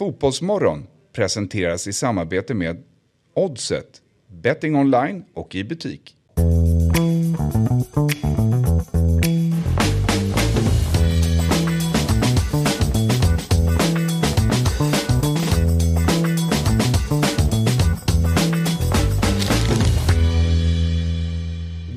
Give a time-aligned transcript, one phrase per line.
[0.00, 2.82] Fotbollsmorgon presenteras i samarbete med
[3.34, 6.16] Oddset, betting online och i butik.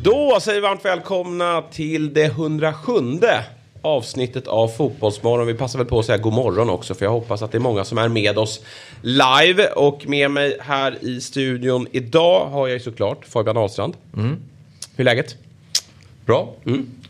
[0.04, 2.94] Då säger vi varmt välkomna till det 107
[3.84, 5.48] avsnittet av Fotbollsmorgon.
[5.48, 7.60] Vi passar väl på att säga god morgon också för jag hoppas att det är
[7.60, 8.62] många som är med oss
[9.02, 9.68] live.
[9.68, 13.94] Och med mig här i studion idag har jag såklart Fabian Ahlstrand.
[14.16, 14.38] Hur
[14.96, 15.36] är läget?
[16.26, 16.54] Bra.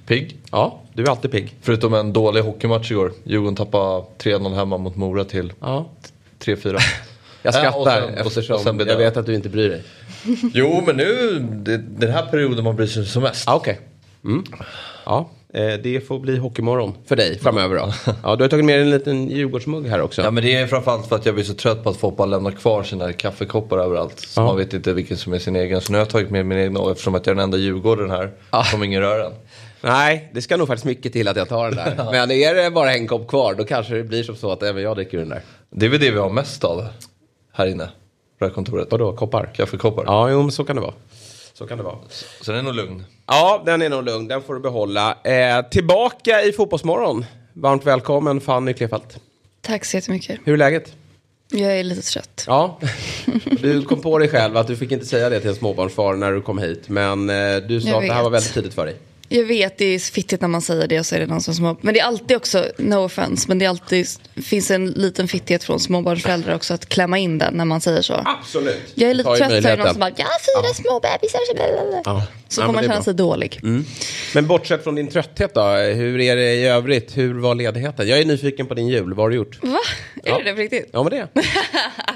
[0.07, 0.37] Pigg.
[0.51, 1.55] Ja, du är alltid pigg.
[1.61, 3.11] Förutom en dålig hockeymatch igår.
[3.23, 5.85] Djurgården tappade 3-0 hemma mot Mora till Ja.
[6.39, 6.63] 3-4.
[7.45, 9.83] Jag Ja, skrattar och sen- eftersom och sen jag vet att du inte bryr dig.
[10.53, 13.47] jo, men nu, det, den här perioden man bryr sig som mest.
[13.47, 13.79] Ah, Okej.
[14.25, 14.43] Mm.
[15.05, 15.29] Ja,
[15.83, 17.93] det får bli hockeymorgon för dig framöver då.
[18.23, 20.21] Ja, du har tagit med dig en liten Djurgårdsmugg här också.
[20.21, 22.51] Ja men det är framförallt för att jag blir så trött på att bara lämnar
[22.51, 24.19] kvar sina kaffekoppar överallt.
[24.19, 24.45] Så Ja.
[24.45, 25.81] man vet inte vilken som är sin egen.
[25.81, 27.57] Så nu har jag tagit med min egen och eftersom att jag är den enda
[27.57, 28.63] djurgården här Ja.
[28.71, 29.33] kommer ingen röra den.
[29.81, 32.07] Nej, det ska nog faktiskt mycket till att jag tar den där.
[32.11, 34.83] Men är det bara en kopp kvar då kanske det blir som så att även
[34.83, 35.41] jag dricker den där.
[35.69, 36.85] Det är väl det vi har mest av
[37.53, 37.85] här inne.
[37.85, 37.89] På
[38.39, 38.87] det här kontoret.
[38.91, 39.49] Vadå, koppar?
[39.55, 40.03] Kaffekoppar.
[40.07, 40.93] Ja, jo, men så kan det vara.
[41.53, 41.97] Så kan det vara.
[42.41, 43.03] Så den är nog lugn.
[43.27, 44.27] Ja, den är nog lugn.
[44.27, 45.17] Den får du behålla.
[45.23, 47.25] Eh, tillbaka i Fotbollsmorgon.
[47.53, 49.19] Varmt välkommen Fanny Klefelt.
[49.61, 50.39] Tack så jättemycket.
[50.43, 50.93] Hur är läget?
[51.51, 52.43] Jag är lite trött.
[52.47, 52.79] Ja,
[53.61, 56.31] du kom på dig själv att du fick inte säga det till en småbarnsfar när
[56.31, 56.89] du kom hit.
[56.89, 58.95] Men eh, du sa att det här var väldigt tidigt för dig.
[59.37, 61.53] Jag vet, det är fittigt när man säger det och så är det någon som
[61.53, 61.77] små...
[61.81, 64.07] Men det är alltid också, no offense, men det är alltid,
[64.43, 68.21] finns en liten fittighet från småbarnsföräldrar också att klämma in den när man säger så.
[68.25, 68.81] Absolut.
[68.95, 71.39] Jag är lite ju trött är det någon som bara, jag har fyra små bebisar.
[72.05, 72.23] Ja.
[72.49, 73.03] så Ja, får man är känna bra.
[73.03, 73.59] sig dålig.
[74.33, 77.17] Men bortsett från din trötthet då, hur är det i övrigt?
[77.17, 78.07] Hur var ledigheten?
[78.07, 79.59] Jag är nyfiken på din jul, vad har du gjort?
[79.63, 79.79] Va?
[80.23, 80.37] Är Ja.
[80.37, 80.89] det det på riktigt?
[80.93, 81.27] Ja, men det.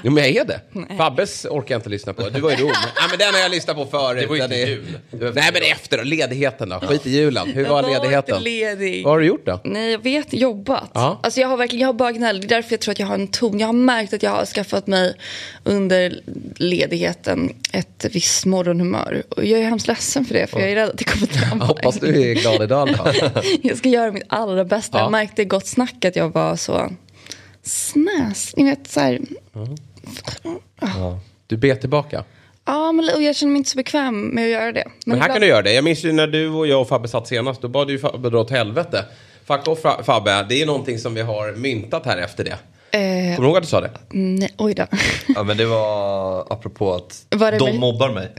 [0.02, 0.60] Jo, men jag är det.
[0.96, 2.28] Fabbes orkar jag inte lyssna på.
[2.28, 2.68] Du var i Rom.
[2.96, 4.20] Nej, men den har jag lyssnat på förut.
[4.22, 4.98] Det var ju inte är- jul.
[5.10, 6.02] Nej, men efter då.
[6.04, 6.80] Ledigheten då.
[6.80, 7.48] Skit i julen.
[7.48, 8.42] Hur var ledigheten?
[8.42, 9.04] ledig.
[9.04, 9.60] Vad har du gjort då?
[9.64, 10.32] Nej, jag vet.
[10.32, 10.90] Jobbat.
[10.94, 11.20] Ja.
[11.22, 12.42] Alltså jag har verkligen, jag har bara gnällt.
[12.42, 13.58] Det är därför jag tror att jag har en ton.
[13.58, 15.16] Jag har märkt att jag har skaffat mig
[15.64, 16.20] under
[16.56, 19.22] ledigheten ett visst morgonhumör.
[19.28, 21.64] Och jag är hemskt ledsen för det, för jag är rädd att det kommer drabba.
[21.64, 22.88] Hoppas du är glad idag.
[22.88, 23.12] Då.
[23.62, 24.98] Jag ska göra mitt allra bästa.
[24.98, 25.04] Ja.
[25.04, 26.92] Jag märkte i Gott Snack att jag var så
[27.62, 28.54] snäs.
[28.56, 29.20] Ni vet så här.
[31.46, 32.24] Du bet tillbaka.
[32.68, 34.84] Ja, men och jag känner mig inte så bekväm med att göra det.
[35.06, 35.72] Men här ibland- kan du göra det.
[35.72, 37.62] Jag minns ju när du och jag och Fabbe satt senast.
[37.62, 39.04] Då bad du ju Fabbe dra åt helvete.
[39.46, 40.46] Fuck off Fa- Fabbe.
[40.48, 42.50] Det är någonting som vi har myntat här efter det.
[42.90, 43.90] Eh, Kommer du ihåg att du sa det?
[44.10, 44.86] nej, oj då.
[45.34, 48.32] Ja men det var apropå att Var de med- mobbar mig.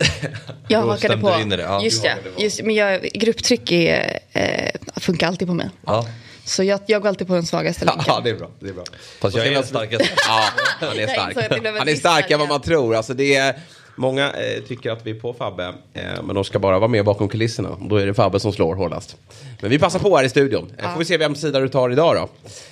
[0.68, 1.38] Jag hakade på.
[1.41, 1.63] in i det.
[1.63, 2.16] Ja, just det.
[2.38, 4.69] Just, men jag, grupptryck är, eh,
[5.00, 5.69] funkar alltid på mig.
[5.85, 6.06] Ja.
[6.45, 8.03] Så jag, jag går alltid på den svagaste länken.
[8.07, 8.50] Ja, det är bra.
[8.59, 8.84] Det är bra.
[9.22, 10.07] Fast jag är den starkaste.
[10.28, 10.44] Ja,
[10.79, 11.78] han är stark.
[11.79, 12.95] Han är starkare än vad man tror.
[12.95, 13.56] Alltså det är,
[14.00, 17.06] många eh, tycker att vi är på Fabbe, eh, men de ska bara vara med
[17.06, 17.78] bakom kulisserna.
[17.82, 19.18] Då är det Fabbe som slår hårdast.
[19.62, 20.72] Men vi passar på här i studion.
[20.78, 22.30] Eh, Får vi se vem sida du tar idag då?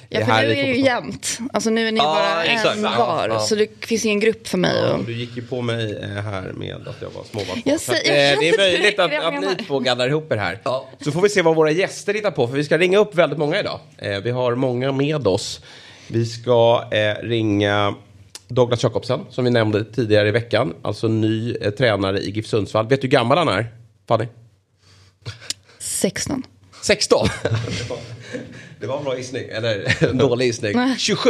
[0.10, 1.38] Ja, för nu är det ju jämnt.
[1.54, 2.78] Alltså nu är ni Ja, bara exakt.
[2.78, 3.30] en Ja, var.
[3.30, 3.40] ja.
[3.40, 4.76] Så det finns ingen grupp för mig.
[4.88, 5.04] Ja, Och...
[5.04, 7.62] Du gick ju på mig eh, här med att jag var småbarnsfar.
[7.72, 10.38] Jag Så att, säger- eh, det är möjligt att, att ni två gaddar ihop er
[10.38, 10.60] här.
[10.64, 10.88] Ja.
[11.02, 13.40] Så får vi se vad våra gäster hittar på, för vi ska ringa upp väldigt
[13.40, 13.80] många idag.
[13.98, 15.62] Eh, vi har många med oss.
[16.08, 17.96] Vi ska eh, ringa
[18.48, 20.74] Douglas Jakobsen, som vi nämnde tidigare i veckan.
[20.82, 22.88] Alltså ny eh, tränare i GIF Sundsvall.
[22.88, 23.68] Vet du hur gammal han är?
[24.08, 24.28] Fanny?
[25.80, 26.44] 16.
[26.82, 27.28] 16?
[28.80, 30.72] det var en bra gissning, eller en dålig gissning.
[30.76, 30.96] Nej.
[30.98, 31.30] 27?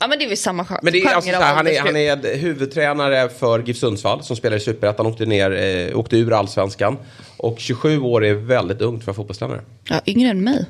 [0.00, 0.80] Ja men det är väl samma genre.
[0.82, 3.76] Men det är alltså genre så här, av han, är, han är huvudtränare för GIF
[3.76, 6.96] Sundsvall som spelar i Superettan, åkte, ner, eh, åkte ur allsvenskan.
[7.36, 9.60] Och 27 år är väldigt ungt för fotbollstränare.
[9.88, 10.66] Ja, yngre än mig.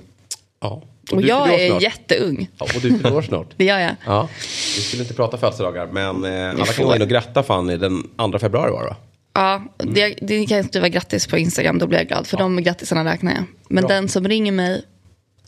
[0.60, 0.82] Ja.
[1.12, 1.82] Och, du jag är snart.
[1.82, 2.48] jätteung.
[2.58, 3.46] Ja, och du fyller år snart.
[3.56, 3.94] Det gör jag.
[4.06, 4.28] Ja.
[4.76, 8.02] Vi skulle inte prata födelsedagar, men eh, alla kan gå in och gratta Fanny den
[8.32, 8.96] 2 februari var det va?
[9.34, 12.26] Ja, det, det kan jag skriva grattis på Instagram, då blir jag glad.
[12.26, 13.44] För de grattisarna räknar jag.
[13.68, 13.94] Men Bra.
[13.94, 14.82] den som ringer mig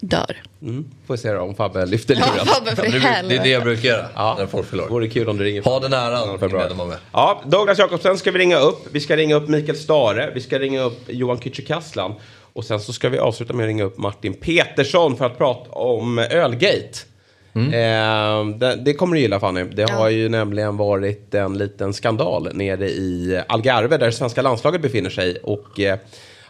[0.00, 0.36] dör.
[0.62, 0.84] Mm.
[1.06, 2.46] Får vi se då om Fabbe lyfter Ja, luren.
[2.46, 4.36] Fabbe, för Det, det är det jag brukar göra Ja.
[4.38, 4.90] när folk.
[4.90, 5.62] Vore kul om du ringer.
[5.62, 6.62] Ha den äran, 2 min februari.
[6.64, 6.96] medlemmar med.
[7.12, 8.86] Ja, Douglas Jakobsen ska vi ringa upp.
[8.92, 10.30] Vi ska ringa upp Mikael Stare.
[10.34, 12.12] Vi ska ringa upp Johan Kücükaslan.
[12.52, 15.70] Och sen så ska vi avsluta med att ringa upp Martin Petersson för att prata
[15.70, 16.98] om Ölgate.
[17.54, 19.64] Eh, det, det kommer du gilla Fanny.
[19.64, 25.10] Det har ju nämligen varit en liten skandal nere i Algarve där svenska landslaget befinner
[25.10, 25.36] sig.
[25.42, 25.98] Och eh,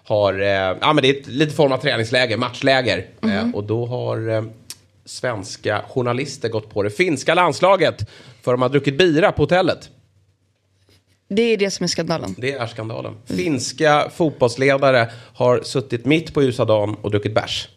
[0.08, 3.06] har, eh, ja men det är ett lite form av träningsläger, matchläger.
[3.22, 4.42] Eh, och då har eh,
[5.04, 8.10] svenska journalister gått på det finska landslaget
[8.42, 9.90] för de har druckit bira på hotellet.
[11.28, 12.34] Det är det som är skandalen.
[12.38, 13.14] Det är skandalen.
[13.26, 17.68] Finska fotbollsledare har suttit mitt på ljusa dagen och druckit bärs.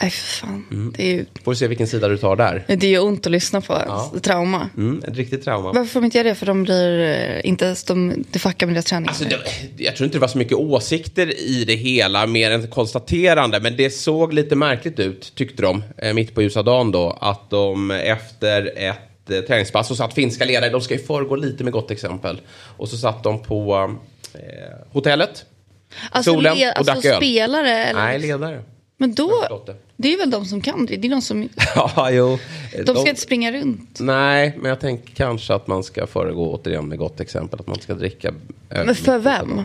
[0.00, 0.66] Nej, för fan.
[0.70, 0.92] Mm.
[0.96, 2.64] Det, är ju, Får se vilken sida du tar där.
[2.66, 3.72] det är ju ont att lyssna på.
[3.86, 4.12] Ja.
[4.22, 4.70] Trauma.
[4.76, 5.72] Mm, ett riktigt trauma.
[5.72, 6.34] Varför får de inte göra det?
[6.34, 9.08] För de blir eh, inte ens, de, det fuckar med deras träning.
[9.08, 9.38] Alltså, det,
[9.84, 13.60] jag tror inte det var så mycket åsikter i det hela, mer än konstaterande.
[13.60, 17.50] Men det såg lite märkligt ut, tyckte de, eh, mitt på ljusa dagen då, att
[17.50, 21.72] de efter ett eh, träningspass så satt finska ledare, de ska ju föregå lite med
[21.72, 22.40] gott exempel.
[22.76, 23.90] Och så satt de på
[24.34, 24.40] eh,
[24.92, 25.44] hotellet,
[26.10, 27.16] alltså, solen le- och alltså öl.
[27.16, 27.84] spelare?
[27.84, 28.00] Eller?
[28.00, 28.62] Nej, ledare.
[29.00, 29.62] Men då,
[29.98, 30.08] det.
[30.08, 30.96] det är väl de som kan det.
[30.96, 32.38] Det är de som, ja, jo.
[32.86, 33.98] de ska inte springa runt.
[34.00, 37.80] Nej, men jag tänker kanske att man ska föregå återigen med gott exempel, att man
[37.80, 38.34] ska dricka.
[38.68, 39.62] Men för vem?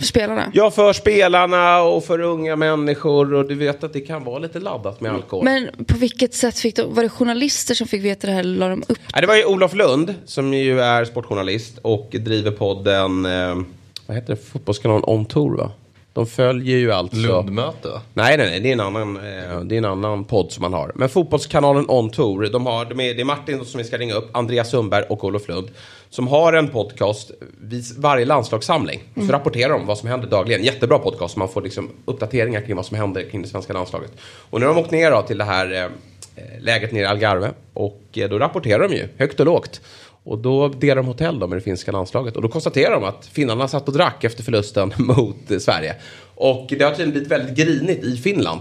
[0.00, 0.50] För spelarna?
[0.54, 3.34] Ja, för spelarna och för unga människor.
[3.34, 5.44] Och du vet att det kan vara lite laddat med alkohol.
[5.44, 8.58] Men på vilket sätt fick de, var det journalister som fick veta det här eller
[8.58, 8.98] la de upp?
[9.12, 13.58] Nej, det var ju Olof Lund som ju är sportjournalist och driver podden, eh,
[14.06, 15.72] vad heter det, Fotbollskanalen On Tour va?
[16.12, 17.16] De följer ju alltså...
[17.16, 17.88] Lundmöte?
[18.14, 20.72] Nej, nej, nej, det är en annan, eh, det är en annan podd som man
[20.72, 20.92] har.
[20.94, 24.14] Men Fotbollskanalen On Tour, de har, de är, det är Martin som vi ska ringa
[24.14, 25.68] upp, Andreas Sundberg och Olof Lund.
[26.10, 27.30] Som har en podcast
[27.60, 29.02] vid varje landslagssamling.
[29.14, 30.64] Så rapporterar de vad som händer dagligen.
[30.64, 34.12] Jättebra podcast, man får liksom uppdateringar kring vad som händer kring det svenska landslaget.
[34.50, 35.90] Och nu har de åkt ner då till det här
[36.36, 37.50] eh, läget nere i Algarve.
[37.74, 39.80] Och eh, då rapporterar de ju, högt och lågt.
[40.24, 42.36] Och då delar de hotell då med det finska landslaget.
[42.36, 45.94] Och då konstaterar de att finnarna satt och drack efter förlusten mot Sverige.
[46.34, 48.60] Och det har tydligen blivit väldigt grinigt i Finland.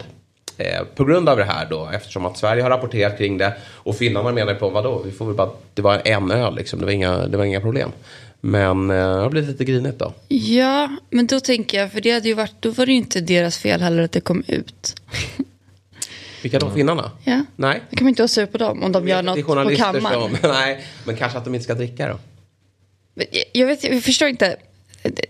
[0.57, 3.53] Eh, på grund av det här då, eftersom att Sverige har rapporterat kring det.
[3.67, 6.85] Och finnarna menar på, vadå, vi får väl bara, det var en öl liksom, det
[6.85, 7.91] var inga, det var inga problem.
[8.41, 10.13] Men eh, det har blivit lite grinigt då.
[10.27, 13.21] Ja, men då tänker jag, för det hade ju varit, då var det ju inte
[13.21, 14.95] deras fel heller att det kom ut.
[16.41, 17.11] Vilka då, finnarna?
[17.23, 17.45] Ja.
[17.55, 17.81] Nej.
[17.89, 20.37] Då kan man inte vara sur på dem om de gör något på kammaren.
[20.37, 22.19] som, nej, men kanske att de inte ska dricka då.
[23.51, 24.57] Jag- vet, jag förstår inte,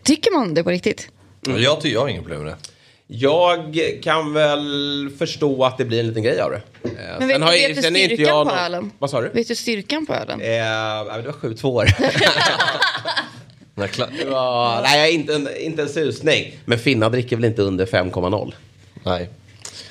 [0.03, 1.09] tycker man det på riktigt?
[1.47, 1.61] Mm.
[1.61, 2.57] Jag, tycker jag har inga problem med det.
[3.11, 6.61] Jag kan väl förstå att det blir en liten grej av det.
[6.83, 8.91] Eh, Men vet, sen har vet du styrkan jag på ölen?
[8.99, 9.29] Vad sa du?
[9.29, 10.41] Vet du styrkan på ölen?
[10.41, 11.83] Eh, det var 7 2
[13.75, 16.59] Den här kla- Det var, nej, inte en, inte en susning.
[16.65, 18.53] Men finnar dricker väl inte under 5,0?
[19.03, 19.29] Nej.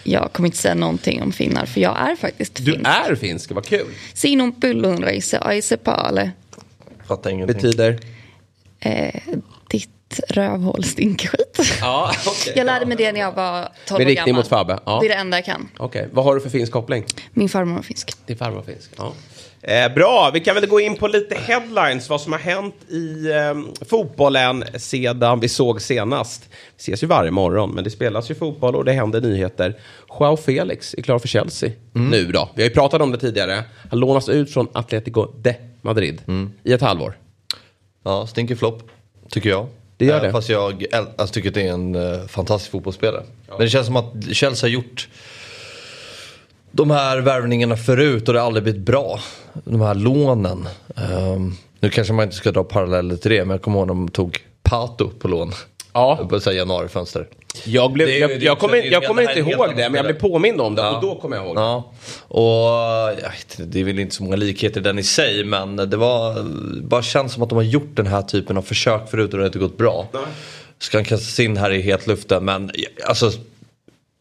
[0.03, 2.87] Jag kommer inte säga någonting om finnar, för jag är faktiskt Du finsk.
[2.89, 3.87] är finsk, vad kul.
[4.15, 6.31] Sinun pyllun reise aisepale.
[7.07, 7.55] Fattar ingenting.
[7.57, 7.99] Betyder?
[8.81, 9.15] Eh,
[9.71, 11.77] ditt rövhål stinker skit.
[11.81, 12.53] Ja, okej.
[12.57, 14.41] Jag lärde mig det när jag var 12 Med år riktning gammal.
[14.41, 14.99] mot Fabbe, ja.
[15.01, 15.69] Det är det enda jag kan.
[15.77, 17.05] Okej, vad har du för finsk koppling?
[17.33, 18.27] Min farmor var finsk.
[18.27, 18.91] Till farmor finsk.
[18.97, 19.13] Ja.
[19.63, 23.31] Eh, bra, vi kan väl gå in på lite headlines, vad som har hänt i
[23.31, 26.49] eh, fotbollen sedan vi såg senast.
[26.51, 29.75] Vi ses ju varje morgon, men det spelas ju fotboll och det händer nyheter.
[30.21, 32.49] Joao Felix är klar för Chelsea nu då.
[32.55, 33.65] Vi har ju pratat om det tidigare.
[33.91, 36.23] Han lånas ut från Atletico de Madrid
[36.65, 37.19] i ett halvår.
[38.05, 38.83] Ja, stinker flopp.
[39.31, 39.67] Tycker jag.
[39.97, 40.33] Det gör Eh, det.
[40.33, 43.23] Fast jag alltså, tycker att det är en eh, fantastisk fotbollsspelare.
[43.49, 45.09] Men det känns som att Chelsea har gjort
[46.71, 49.21] de här värvningarna förut och det har aldrig blivit bra.
[49.65, 50.69] De här lånen.
[50.97, 54.09] Ehm, nu kanske man inte ska dra paralleller till det men jag kommer ihåg de
[54.09, 55.53] tog Pato på lån.
[55.93, 56.29] Ja.
[56.31, 57.27] På januarifönster.
[57.65, 60.21] Jag, blev, Det jag, jag, också- kommer, jag kommer inte ihåg det, men jag blev
[60.21, 60.97] påmind om det Ja.
[60.97, 61.61] och då kommer jag ihåg det.
[61.61, 61.93] Ja,
[62.29, 62.69] och
[63.23, 65.97] jag vet, det är väl inte så många likheter i den i sig men det
[65.97, 66.43] var
[66.83, 69.43] bara känns som att de har gjort den här typen av försök förut och det
[69.43, 70.09] har inte gått bra.
[70.79, 72.71] Ska han kastas in här i het luften men
[73.07, 73.31] alltså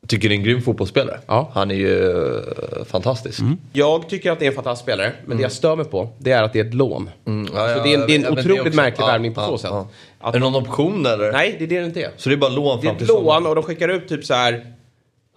[0.08, 1.20] tycker det är en grym fotbollsspelare.
[1.28, 1.40] Ja.
[1.40, 1.52] Mm.
[1.54, 3.40] Han är ju eh, fantastisk.
[3.74, 6.32] Jag tycker att det är en fantastisk spelare, men det jag stör mig på, det
[6.32, 7.10] är att det är ett lån.
[7.26, 9.34] Mm, ja, Så ja, det är en, det är en otroligt också- märklig ja, värvning
[9.34, 9.70] på ja, så sätt.
[9.74, 9.88] ja.
[10.20, 11.32] Att, Är det någon option eller?
[11.32, 12.12] nej, det är det inte är.
[12.18, 14.08] Så det är bara lån Det är fram ett till lån och de skickar ut
[14.08, 14.74] typ så här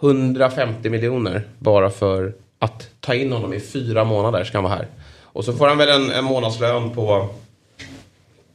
[0.03, 4.87] 150 miljoner bara för att ta in honom i fyra månader ska han vara här.
[5.23, 7.29] Och så får han väl en, en månadslön på,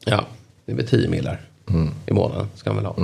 [0.06, 0.26] ja,
[0.66, 1.42] det är väl 10 millar
[2.08, 2.96] i månaden ska han väl ha.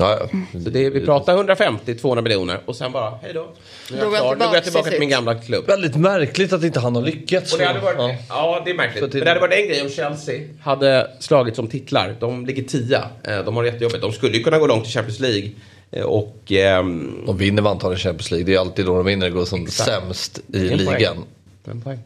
[0.00, 0.60] Ja, ja.
[0.64, 3.48] Så det, är- vi pratar 150-200 miljoner och sen bara, hej då.
[3.90, 4.36] Nu är Då jag klar.
[4.36, 5.66] Nu går jag tillbaka till min gamla klubb.
[5.66, 7.52] Väldigt märkligt att inte han har lyckats.
[7.52, 8.14] Och det hade varit, ja.
[8.28, 8.62] ja.
[8.64, 9.12] det är märkligt.
[9.14, 12.16] Men det hade varit en grej om Chelsea hade slagit som titlar.
[12.20, 13.08] De ligger tia.
[13.24, 14.02] Eh, De har det jättejobbigt.
[14.02, 15.50] De skulle ju kunna gå långt i Champions League.
[15.90, 16.52] Eh, Och...
[16.52, 18.46] ehm, De vinner antagligen Champions League.
[18.46, 19.26] Det är alltid då de vinner.
[19.26, 19.90] Det går som Exakt.
[19.90, 21.16] sämst i En ligan.
[21.64, 21.98] En poäng.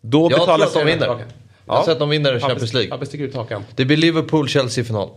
[0.00, 1.06] Då Jag tror att de vinner.
[1.66, 2.90] Jag har sett att de vinner Champions League.
[2.90, 3.64] Fabbe sticker ut hakan.
[3.76, 5.08] Det blir Liverpool-Chelsea i final.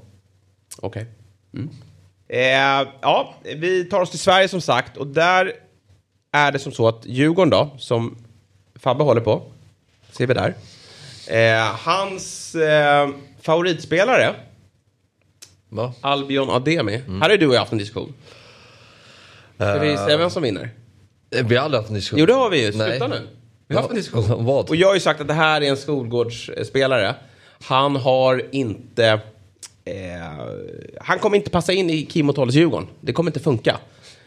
[1.53, 1.69] Mm.
[2.27, 4.97] Eh, ja, vi tar oss till Sverige som sagt.
[4.97, 5.51] Och där
[6.31, 8.17] är det som så att Djurgården då, som
[8.75, 9.43] Fabbe håller på.
[10.11, 10.53] Ser vi där.
[11.27, 13.09] Eh, hans eh,
[13.41, 14.35] favoritspelare,
[15.69, 15.93] Va?
[16.01, 16.95] Albion Ademi.
[16.95, 17.21] Mm.
[17.21, 18.13] Här har du och jag haft en diskussion.
[19.55, 19.81] Ska Eh.
[19.81, 20.69] vi säga vem som vinner?
[21.29, 22.19] Vi har aldrig haft en diskussion.
[22.19, 22.71] Jo, det har vi ju.
[22.71, 23.27] Sluta nu.
[23.67, 24.45] Vi har haft en diskussion.
[24.45, 24.69] Vad?
[24.69, 27.15] Och jag har ju sagt att det här är en skolgårdsspelare.
[27.63, 29.19] Han har inte...
[29.85, 29.93] Eh,
[31.01, 32.87] han kommer inte passa in i Kim och Tolles Djurgården.
[33.01, 33.77] Det kommer inte funka.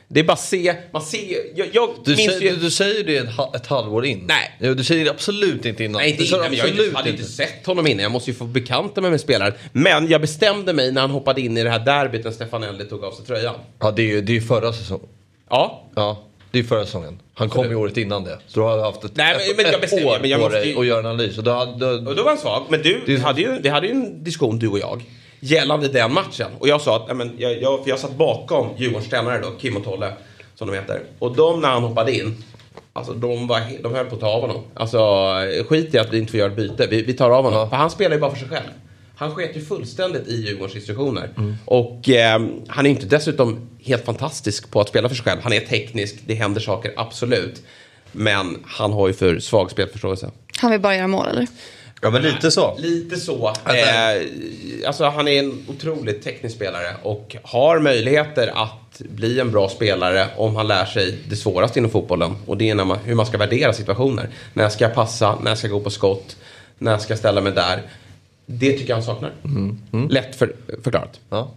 [0.08, 2.50] Det är bara se, man ser jag, jag Du, säger, ju...
[2.50, 4.25] du, du säger det ett, ett halvår in.
[4.28, 4.75] Nej.
[4.76, 6.00] Du säger det absolut inte innan.
[6.02, 8.02] Nej, inte innan, men jag inte, hade inte sett honom innan.
[8.02, 9.52] Jag måste ju få bekanta mig med spelaren.
[9.72, 13.04] Men jag bestämde mig när han hoppade in i det här derbyt när Stefanelli tog
[13.04, 13.54] av sig tröjan.
[13.80, 15.06] Ja, det är ju det är förra säsongen.
[15.50, 17.20] Ja, Ja, det är förra säsongen.
[17.34, 18.38] Han kom ju året innan det.
[18.46, 20.68] Så du har haft ett, Nej, men- men jag ett år men jag på dig
[20.68, 21.38] ju- att göra en analys.
[21.38, 22.62] Och då, hade- och då var han svag.
[22.68, 25.02] Men du, Det hade ju, vi hade ju en diskussion du och jag
[25.40, 26.50] gällande den matchen.
[26.59, 29.76] Och jag sa att, men jag, jag, för jag satt bakom Djurgårdens tränare då, Kim
[29.76, 30.12] och Tolle,
[30.55, 31.00] som de heter.
[31.19, 32.45] Och de när han hoppade in,
[32.93, 34.62] alltså de, var, de höll på att ta av honom.
[34.75, 34.99] Alltså
[35.69, 37.71] skit i att vi inte får göra ett byte, vi, vi tar av honom.
[37.71, 38.69] För han spelar ju bara för sig själv.
[39.19, 41.31] Han sket ju fullständigt i Djurgårdens instruktioner.
[41.64, 45.40] Och eh, han är inte dessutom helt fantastisk på att spela för sig själv.
[45.43, 47.62] Han är teknisk, det händer saker, absolut.
[48.12, 50.31] Men han har ju för svag spelförståelse.
[50.59, 51.47] Han vill bara göra mål eller?
[52.02, 52.76] Ja, men lite så.
[52.78, 53.48] Lite så.
[53.48, 59.50] Alltså- eh, alltså han är en otroligt teknisk spelare och har möjligheter att bli en
[59.50, 62.36] bra spelare om han lär sig det svåraste inom fotbollen.
[62.46, 64.28] Och det är man, hur man ska värdera situationer.
[64.54, 65.38] När ska jag passa?
[65.42, 66.36] När ska jag gå på skott?
[66.78, 67.82] När ska jag ställa mig där?
[68.46, 69.32] Det tycker jag han saknar.
[70.10, 71.20] Lätt för, förklarat.
[71.30, 71.50] Ja.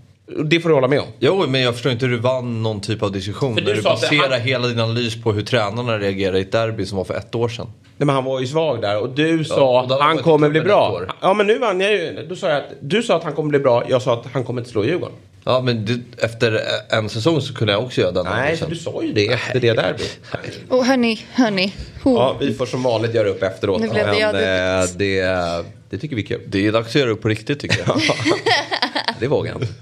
[0.45, 1.07] Det får du hålla med om.
[1.19, 3.53] Jo, men jag förstår inte hur du vann någon typ av diskussion.
[3.55, 6.41] För du När du sa baserar han- hela din analys på hur tränarna reagerade i
[6.41, 7.67] ett derby som var för ett år sedan.
[7.97, 10.47] Nej, men han var ju svag där och du sa och då att han kommer
[10.47, 11.01] i bli bra.
[11.21, 12.25] Ja men nu vann jag ju.
[12.29, 13.83] Då sa jag att du sa att han kommer bli bra.
[13.89, 15.15] Jag sa att han kommer inte slå Djurgården.
[15.43, 16.59] Ja, men det, efter
[16.89, 19.73] en säsong så kunde jag också göra den Nej, du sa ju det efter det
[19.73, 20.19] derbyt.
[20.69, 21.73] Och hörni, hörni.
[22.03, 22.13] Ho.
[22.15, 23.81] Ja, vi får som vanligt göra upp efteråt.
[23.81, 24.99] Nu blev det jag Men eh, dubbelt.
[24.99, 26.41] det, det tycker vi är kul.
[26.47, 28.01] Det är dags att göra upp på riktigt tycker jag.
[29.19, 29.73] Det vågar jag inte.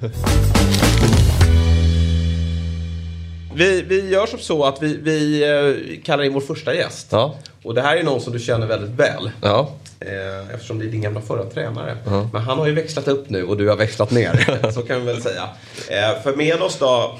[3.55, 7.07] Vi, vi gör som så att vi, vi eh, kallar in vår första gäst.
[7.11, 7.35] Ja.
[7.63, 9.31] Och det här är någon som du känner väldigt väl.
[9.41, 9.71] Ja.
[9.99, 11.97] Eh, eftersom det är din gamla förra tränare.
[12.33, 14.71] Men han har ju växlat upp nu och du har växlat ner.
[14.71, 15.49] så kan vi väl säga.
[15.87, 17.19] Eh, för med oss då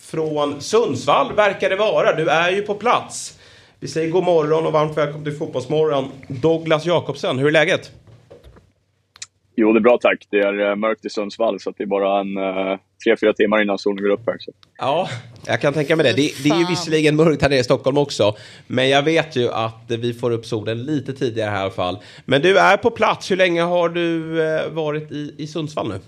[0.00, 2.16] från Sundsvall verkar det vara.
[2.16, 3.38] Du är ju på plats.
[3.80, 6.10] Vi säger god morgon och varmt välkommen till Fotbollsmorgon.
[6.28, 7.90] Douglas Jakobsen, hur är läget?
[9.54, 10.26] Jo, det är bra tack.
[10.30, 13.62] Det är eh, mörkt i Sundsvall så det är bara en uh, tre, fyra timmar
[13.62, 14.36] innan solen går upp här.
[14.38, 14.52] Så.
[14.78, 15.08] Ja,
[15.46, 16.12] jag kan tänka mig det.
[16.12, 16.42] det.
[16.42, 18.34] Det är ju visserligen mörkt här nere i Stockholm också.
[18.66, 21.98] Men jag vet ju att vi får upp solen lite tidigare här i alla fall.
[22.24, 23.30] Men du är på plats.
[23.30, 25.98] Hur länge har du eh, varit i, i Sundsvall nu?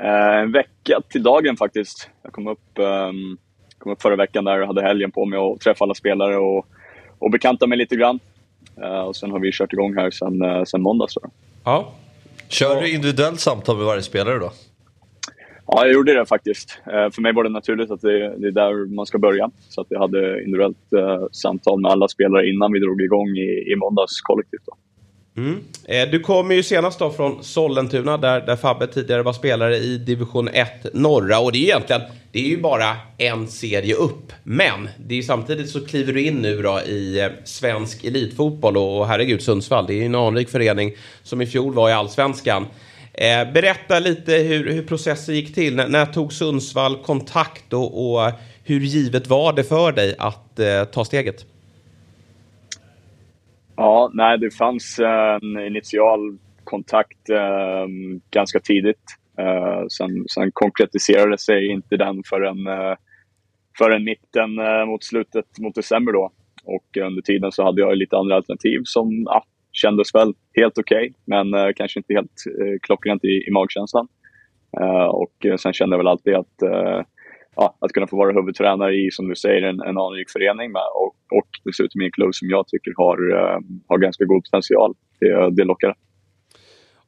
[0.00, 2.10] Eh, en vecka till dagen faktiskt.
[2.22, 3.38] Jag kom upp, ehm,
[3.78, 6.66] kom upp förra veckan där och hade helgen på mig att träffa alla spelare och,
[7.18, 8.20] och bekanta mig lite grann.
[8.82, 11.14] Eh, och sen har vi kört igång här sen, uh, sen måndags.
[11.14, 11.30] då.
[11.64, 11.92] Ja.
[12.48, 14.52] Kör du individuellt samtal med varje spelare då?
[15.66, 16.80] Ja, jag gjorde det faktiskt.
[16.86, 19.50] Eh, för mig var det naturligt att det, är där man ska börja.
[19.68, 23.72] Så att jag hade individuellt eh, samtal med alla spelare innan vi drog igång i,
[23.72, 24.62] i måndags kollektivt.
[24.66, 24.76] Då.
[25.38, 25.64] Mm.
[25.84, 29.98] Eh, Du kommer ju senast då från Sollentuna där, där Fabbe tidigare var spelare i
[29.98, 31.38] division 1 norra.
[31.38, 32.02] Och det är ju egentligen,
[32.32, 34.32] det är ju bara en serie upp.
[34.42, 38.76] Men det är ju samtidigt så kliver du in nu då i eh, svensk elitfotboll
[38.76, 40.92] och, och herregud Sundsvall, det är ju en anrik förening
[41.22, 42.66] som i fjol var i allsvenskan.
[43.14, 45.76] Eh, berätta lite hur, hur processen gick till.
[45.76, 48.32] När, när tog Sundsvall kontakt och, och
[48.64, 51.44] hur givet var det för dig att eh, ta steget?
[53.80, 57.86] Ja, nej, det fanns en initial kontakt eh,
[58.30, 59.04] ganska tidigt.
[59.38, 62.96] Eh, sen, sen konkretiserade sig inte den förrän, eh,
[63.78, 66.30] förrän mitten eh, mot slutet mot december då.
[66.64, 71.12] Och under tiden så hade jag lite andra alternativ som ja, kändes väl helt okej,
[71.24, 74.08] men eh, kanske inte helt eh, klockrent i, i magkänslan.
[74.80, 76.62] Eh, och eh, sen kände jag väl alltid att
[77.58, 80.82] ja, att kunna få vara huvudtränare i, som du säger, en, en anrik förening med,
[81.02, 84.94] och, och dessutom i en klubb som jag tycker har, eh, har ganska god potential.
[85.20, 85.94] Det, det lockar.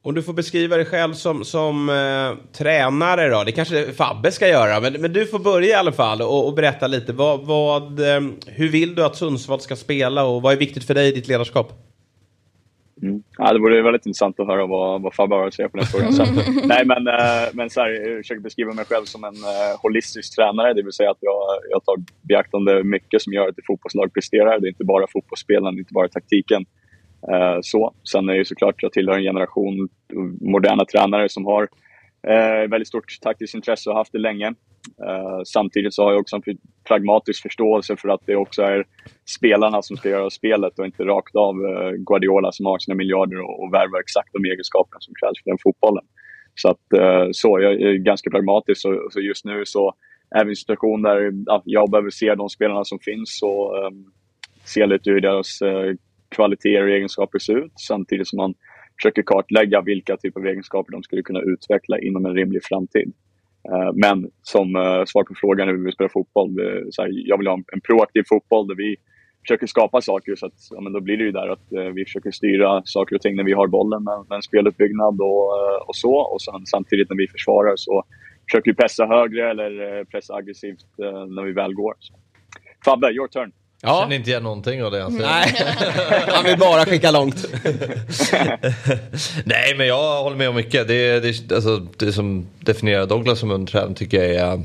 [0.02, 4.48] Om du får beskriva dig själv som, som eh, tränare då, det kanske Fabbe ska
[4.48, 7.12] göra, men, men du får börja i alla fall och, och berätta lite.
[7.12, 10.94] Vad, vad, eh, hur vill du att Sundsvall ska spela och vad är viktigt för
[10.94, 11.89] dig i ditt ledarskap?
[13.02, 13.22] Mm.
[13.38, 15.86] Ja, det vore väldigt intressant att höra vad, vad Fabbe har att säga på den
[15.86, 16.26] frågan sen.
[16.64, 20.36] Nej, men, eh, men så här, jag försöker beskriva mig själv som en eh, holistisk
[20.36, 21.40] tränare, det vill säga att jag,
[21.70, 24.60] jag tar beaktande mycket som gör att ett fotbollslag presterar.
[24.60, 25.06] Det är inte bara
[25.76, 26.64] är inte bara taktiken.
[27.32, 27.94] Eh, så.
[28.12, 29.88] Sen är det ju såklart att jag tillhör en generation
[30.40, 31.68] moderna tränare som har
[32.28, 34.46] eh, väldigt stort taktiskt intresse och haft det länge.
[35.06, 36.42] Eh, samtidigt så har jag också en
[36.88, 38.84] pragmatisk förståelse för att det också är
[39.38, 43.40] spelarna som ska göra spelet och inte rakt av eh, Guardiola som har sina miljarder
[43.40, 46.04] och, och värvar exakt de egenskaperna som krävs för den fotbollen.
[46.54, 49.94] Så att eh, så, jag är ganska pragmatisk och, så just nu så
[50.30, 53.78] är vi i en situation där ja, jag behöver se de spelarna som finns och
[53.78, 53.90] eh,
[54.64, 55.94] se lite hur deras eh,
[56.28, 58.54] kvaliteter och egenskaper ser ut samtidigt som man
[59.00, 63.12] försöker kartlägga vilka typer av egenskaper de skulle kunna utveckla inom en rimlig framtid.
[63.68, 66.50] Eh, men som eh, svar på frågan hur vi vill spela fotboll.
[66.90, 68.96] Så här, jag vill ha en, proaktiv fotboll där vi
[69.42, 70.36] försöker skapa saker.
[70.36, 73.16] Så att, ja, men då blir det ju där att eh, vi försöker styra saker
[73.16, 75.48] och ting när vi har bollen med, med en speluppbyggnad och,
[75.88, 76.14] och så.
[76.14, 78.04] Och sen, samtidigt när vi försvarar så
[78.48, 80.86] försöker vi pressa högre eller pressa aggressivt
[81.28, 81.94] när vi väl går.
[81.98, 82.14] Så.
[82.84, 83.52] Fabbe, your turn.
[83.82, 84.00] Ja.
[84.02, 85.26] Känner inte igen någonting av det han säger.
[85.26, 85.54] Nej,
[86.34, 87.44] han vill bara skicka långt.
[89.44, 90.88] Nej, men jag håller med om mycket.
[90.88, 94.62] Det, det, alltså, det som definierar Douglas som undertränare tycker jag är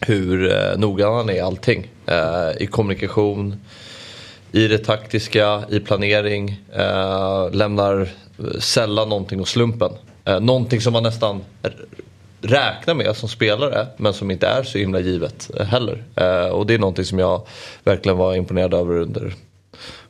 [0.00, 1.90] hur eh, noggrann han är i allting.
[2.06, 3.60] Eh, I kommunikation,
[4.52, 6.60] i det taktiska, i planering.
[6.74, 8.08] Eh, lämnar
[8.58, 9.92] sällan någonting åt slumpen.
[10.24, 11.44] Eh, någonting som man nästan
[12.46, 16.04] räkna med som spelare men som inte är så himla givet eh, heller.
[16.16, 17.46] Eh, och det är någonting som jag
[17.84, 19.34] verkligen var imponerad över under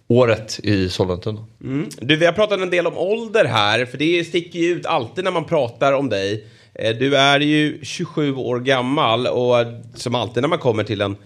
[0.09, 1.45] året i Sollentuna.
[1.63, 1.89] Mm.
[2.01, 5.25] Du, vi har pratat en del om ålder här, för det sticker ju ut alltid
[5.25, 6.47] när man pratar om dig.
[6.75, 9.57] Eh, du är ju 27 år gammal och
[9.95, 11.17] som alltid när man kommer till en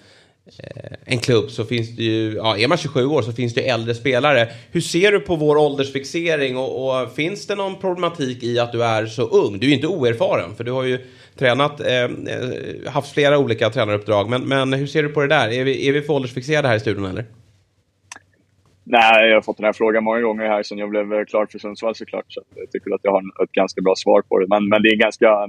[0.58, 3.68] Eh, en klubb så finns det ju, ja, är man 27 år så finns det
[3.68, 4.48] äldre spelare.
[4.72, 8.84] Hur ser du på vår åldersfixering och, och, finns det någon problematik i att du
[8.84, 9.58] är så ung?
[9.58, 10.98] Du är ju inte oerfaren för du har ju
[11.38, 14.30] tränat, eh, eh, haft flera olika tränaruppdrag.
[14.30, 15.48] Men, men hur ser du på det där?
[15.48, 17.24] Är vi, är vi för åldersfixerade här i studion eller?
[18.84, 21.46] Nej, jag har fått den här frågan många gånger här sen jag blev eh, klar
[21.46, 22.24] för Sundsvall såklart.
[22.28, 24.46] Så jag tycker att jag har ett ganska bra svar på det.
[24.48, 25.48] Men, men det är ganska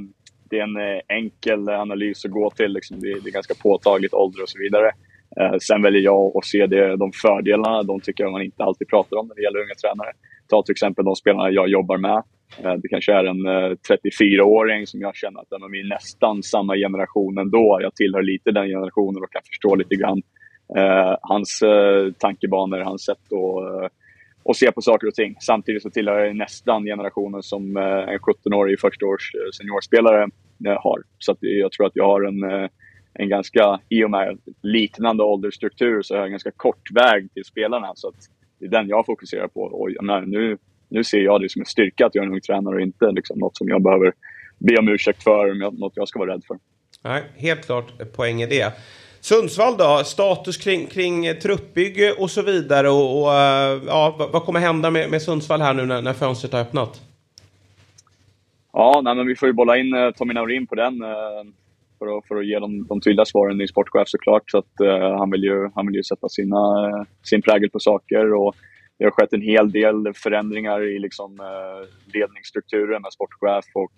[0.52, 2.72] det är en eh, enkel analys att gå till.
[2.74, 3.00] Liksom.
[3.00, 4.92] Det, är, det är ganska påtagligt ålder och så vidare.
[5.40, 8.88] Eh, sen väljer jag att se det, de fördelarna, de tycker jag man inte alltid
[8.88, 10.12] pratar om när det gäller unga tränare.
[10.50, 12.24] Ta till exempel de spelarna jag jobbar med.
[12.64, 16.76] Eh, det kanske är en eh, 34-åring som jag känner att de är nästan samma
[16.76, 17.80] generation ändå.
[17.82, 20.22] Jag tillhör lite den generationen och kan förstå lite grann
[20.78, 23.90] eh, hans eh, tankebanor, hans sätt att eh,
[24.44, 25.36] och se på saker och ting.
[25.40, 30.24] Samtidigt så tillhör jag nästan generationen som eh, en 17-årig första års eh, seniorspelare
[30.66, 31.04] eh, har.
[31.18, 32.70] Så jag tror att jag har en,
[33.14, 37.46] en ganska, i och med liknande åldersstruktur, så har jag en ganska kort väg till
[37.46, 37.92] spelarna.
[37.96, 38.12] Så
[38.60, 39.62] det är den jag fokuserar på.
[39.62, 40.58] Och menar, nu,
[40.90, 43.12] nu ser jag det som en styrka att jag är en ung tränare och inte
[43.12, 44.14] liksom något som jag behöver
[44.58, 46.58] be om ursäkt för, något jag ska vara rädd för.
[47.04, 48.74] Nej, helt klart poäng i det.
[49.22, 52.90] Sundsvall då, status kring, kring eh, truppbygge och så vidare.
[52.90, 56.54] Och, och eh, ja, vad kommer hända med, med Sundsvall här nu när, när fönstret
[56.54, 57.02] har öppnat?
[58.74, 61.44] Ja, nej, men vi får ju bolla in eh, Tommy Naurin på den eh,
[62.00, 64.52] för, att, för att ge dem de tydliga svaren i sportchef såklart.
[64.52, 67.80] Så att, eh, han, vill ju, han vill ju sätta sina, eh, sin prägel på
[67.80, 68.34] saker.
[68.34, 68.56] Och
[68.98, 71.42] det har skett en hel del förändringar i liksom,
[72.14, 73.92] ledningsstrukturen med sportchef och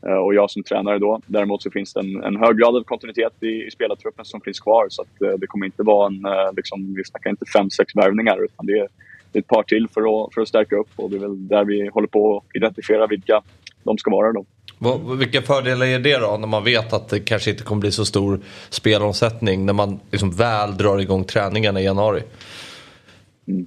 [0.00, 1.20] och jag som tränare då.
[1.26, 4.60] Däremot så finns det en, en hög grad av kontinuitet i, i spelartruppen som finns
[4.60, 4.86] kvar.
[4.88, 7.96] Så att, eh, det kommer inte vara en, eh, liksom, vi snackar inte fem, sex
[7.96, 8.88] värvningar utan det är,
[9.32, 11.48] det är ett par till för att, för att stärka upp och det är väl
[11.48, 13.42] där vi håller på att identifiera vilka
[13.84, 14.44] de ska vara då.
[14.78, 17.92] Vad, vilka fördelar är det då när man vet att det kanske inte kommer bli
[17.92, 22.22] så stor spelomsättning när man liksom väl drar igång träningarna i januari?
[23.48, 23.66] Mm.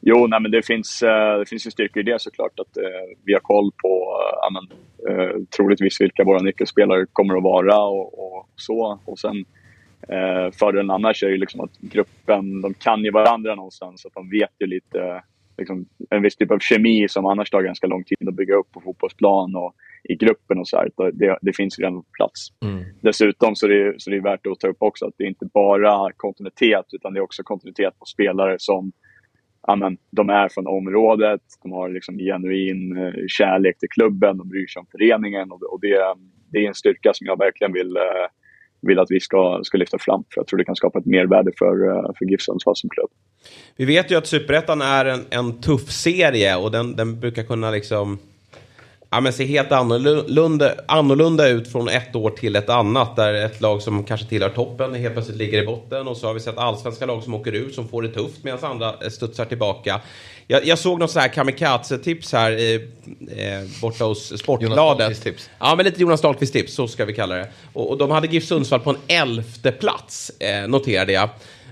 [0.00, 1.00] Jo, nej, men det finns,
[1.38, 2.60] det finns ju styrkor i det såklart.
[2.60, 2.76] Att
[3.24, 4.16] vi har koll på
[5.08, 9.00] uh, troligtvis vilka våra nyckelspelare kommer att vara och, och så.
[9.04, 9.36] Och sen
[10.12, 14.02] uh, fördelen annars är ju liksom att gruppen, de kan ju varandra någonstans.
[14.02, 15.22] Så att de vet ju lite,
[15.58, 18.72] liksom, en viss typ av kemi som annars tar ganska lång tid att bygga upp
[18.72, 20.90] på fotbollsplan och i gruppen och så här.
[21.12, 22.48] Det, det finns redan på plats.
[22.64, 22.84] Mm.
[23.00, 25.28] Dessutom så är, det, så är det värt att ta upp också att det är
[25.28, 28.92] inte bara kontinuitet utan det är också kontinuitet på spelare som
[29.62, 34.66] amen, de är från området, de har liksom genuin eh, kärlek till klubben, de bryr
[34.66, 36.14] sig om föreningen och, och det,
[36.52, 38.02] det är en styrka som jag verkligen vill, eh,
[38.82, 40.24] vill att vi ska, ska lyfta fram.
[40.34, 43.10] För jag tror det kan skapa ett mervärde för, eh, för GIF Sundsvall som klubb.
[43.76, 47.70] Vi vet ju att Superettan är en, en tuff serie och den, den brukar kunna
[47.70, 48.18] liksom
[49.10, 53.16] ja, men ser helt annorlunda, annorlunda ut från ett år till ett annat.
[53.16, 56.08] Där ett lag som kanske tillhör toppen helt plötsligt ligger i botten.
[56.08, 58.58] Och så har vi sett allsvenska lag som åker ut som får det tufft medan
[58.70, 60.00] andra studsar tillbaka.
[60.46, 62.74] Jag, jag såg något så här kamikaze-tips här i,
[63.30, 65.22] eh, borta hos Sportbladet.
[65.22, 65.50] tips.
[65.58, 67.48] Ja, men lite Jonas Dahlqvist-tips, så ska vi kalla det.
[67.72, 71.28] Och, och de hade GIF Sundsvall på en elfte plats, eh, noterade jag.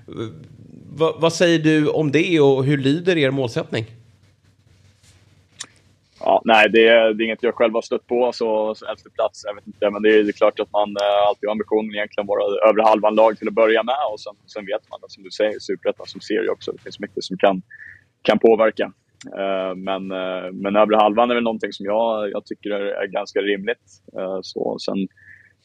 [0.07, 3.87] V vad säger du om det och hur lyder er målsättning?
[6.21, 9.11] Ja, nej, det är, det är inget jag själv har stött på, så, så elfte
[9.11, 9.91] plats, jag vet inte.
[9.91, 12.83] Men det är, det är klart att man eh, alltid har ambitionen egentligen vara över
[12.83, 14.01] halvan lag till att börja med.
[14.13, 16.73] Och sen, sen vet man, som du säger, Superettan som serie också.
[16.73, 17.63] Det finns mycket som kan,
[18.23, 18.93] kan påverka.
[19.41, 23.07] Eh, men, eh, men övre halvan är väl någonting som jag, jag tycker är, är
[23.07, 23.85] ganska rimligt.
[24.19, 25.09] Eh, så, sen,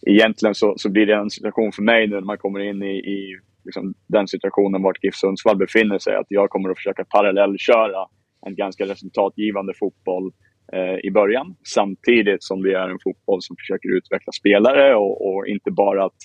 [0.08, 2.96] egentligen så, så blir det en situation för mig nu när man kommer in i,
[2.98, 6.16] i liksom den situationen vart GIF Sundsvall befinner sig.
[6.16, 8.08] Att jag kommer att försöka parallellköra
[8.46, 10.32] en ganska resultatgivande fotboll
[10.74, 11.56] eh, i början.
[11.74, 16.20] Samtidigt som det är en fotboll som försöker utveckla spelare och, och inte bara att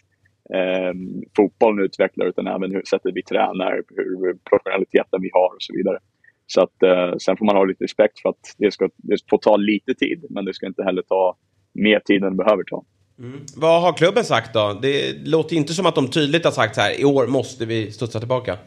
[0.54, 0.92] eh,
[1.36, 5.98] fotbollen utvecklar utan även hur sättet vi tränar, hur professionaliteten vi har och så vidare.
[6.46, 9.38] Så att, eh, sen får man ha lite respekt för att det, ska, det får
[9.38, 11.36] ta lite tid, men det ska inte heller ta
[11.74, 12.84] mer tid än det behöver ta.
[13.18, 13.40] Mm.
[13.56, 14.78] Vad har klubben sagt då?
[14.82, 17.92] Det låter inte som att de tydligt har sagt så här, i år måste vi
[17.92, 18.58] studsa tillbaka.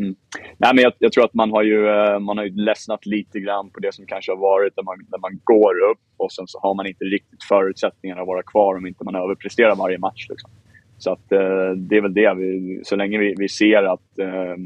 [0.00, 0.14] Mm.
[0.58, 3.40] Nej, men jag, jag, tror att man har, ju, eh, man har ju ledsnat lite
[3.40, 6.46] grann på det som kanske har varit där man, där man går upp och sen
[6.46, 10.26] så har man inte riktigt förutsättningarna att vara kvar om inte man överpresterar varje match.
[10.28, 10.50] Liksom.
[10.98, 12.34] Så att, eh, det är väl det.
[12.34, 14.56] Vi, så länge vi, vi ser att eh,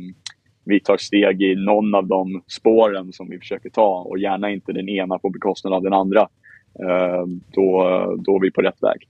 [0.64, 4.72] vi tar steg i någon av de spåren som vi försöker ta och gärna inte
[4.72, 6.20] den ena på bekostnad av den andra,
[6.80, 7.76] eh, då,
[8.18, 9.08] då är vi på rätt väg.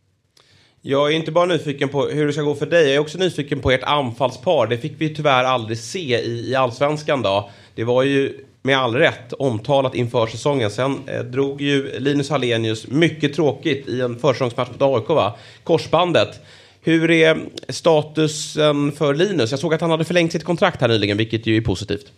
[0.87, 3.19] Jag är inte bara nyfiken på hur det ska gå för dig, jag är också
[3.19, 4.67] nyfiken på ert anfallspar.
[4.67, 7.51] Det fick vi tyvärr aldrig se i, i allsvenskan då.
[7.75, 10.71] Det var ju med all rätt omtalat inför säsongen.
[10.71, 15.35] Sen eh, drog ju Linus Hallenius mycket tråkigt i en försäsongsmatch mot AIK, va?
[15.63, 16.41] korsbandet.
[16.83, 19.51] Hur är statusen för Linus?
[19.51, 22.13] Jag såg att han hade förlängt sitt kontrakt här nyligen, vilket ju är positivt.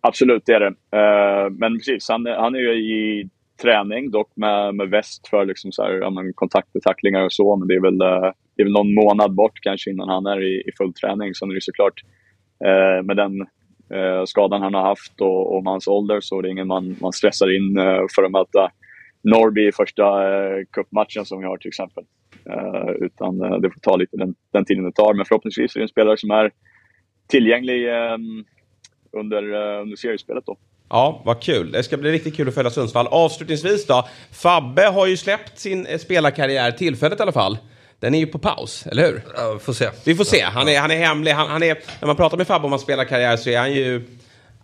[0.00, 0.66] Absolut, det är det.
[0.66, 3.28] Eh, men precis, han, han är ju i
[3.62, 7.56] träning, dock med, med väst för liksom så här, ja, men kontakter, tacklingar och så.
[7.56, 10.42] Men det är, väl, eh, det är väl någon månad bort kanske innan han är
[10.42, 11.34] i, i full träning.
[11.34, 12.02] Sen är det såklart
[12.64, 13.40] eh, med den
[13.94, 16.96] eh, skadan han har haft och, och med hans ålder så är det ingen man,
[17.00, 18.70] man stressar in eh, för att möta
[19.22, 22.04] Norrby i första eh, cupmatchen som vi har till exempel.
[22.50, 25.14] Eh, utan det får ta lite den, den tiden det tar.
[25.14, 26.50] Men förhoppningsvis är det en spelare som är
[27.28, 28.44] tillgänglig ehm,
[29.12, 29.42] under,
[29.80, 30.56] under seriespelet då.
[30.88, 31.72] Ja, vad kul.
[31.72, 33.06] Det ska bli riktigt kul att följa Sundsvall.
[33.06, 34.08] Avslutningsvis då.
[34.32, 37.58] Fabbe har ju släppt sin spelarkarriär, tillfället i alla fall.
[38.00, 39.24] Den är ju på paus, eller hur?
[39.36, 39.88] Ja, vi får se.
[40.04, 40.42] Vi får se.
[40.42, 41.32] Han är, han är hemlig.
[41.32, 44.08] Han, han är, när man pratar med Fabbe om hans spelarkarriär så är han ju...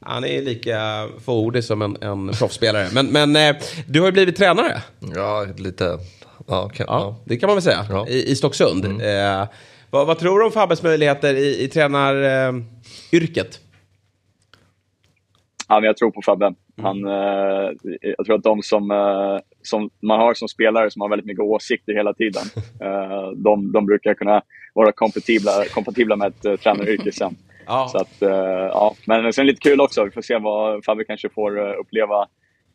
[0.05, 2.89] Han är lika fåordig som en, en proffsspelare.
[2.93, 3.57] Men, men eh,
[3.87, 4.83] du har ju blivit tränare.
[5.15, 5.99] Ja, lite
[6.47, 7.87] Ja, ja, ja, det kan man väl säga.
[7.91, 8.09] Ja.
[8.09, 8.85] I, I Stocksund.
[8.85, 9.41] Mm.
[9.41, 9.49] Eh,
[9.91, 12.65] vad, vad, tror du om Fabbes möjligheter i, i tränaryrket?
[13.37, 13.62] Eh,
[15.73, 16.47] ja, men jag tror på Fabbe.
[16.47, 16.57] Mm.
[16.77, 21.09] Han, eh, jag tror att de som, eh, som man har som spelare som har
[21.09, 22.43] väldigt mycket åsikter hela tiden,
[22.81, 24.43] eh, de, de brukar kunna
[24.75, 27.37] vara kompatibla, kompatibla med ett uh, tränaryrke sen.
[27.67, 27.89] Ja.
[27.93, 28.17] Så att,
[28.71, 28.95] ja.
[29.07, 32.27] Men sen lite kul också, vi får se vad Fabbe kanske får uppleva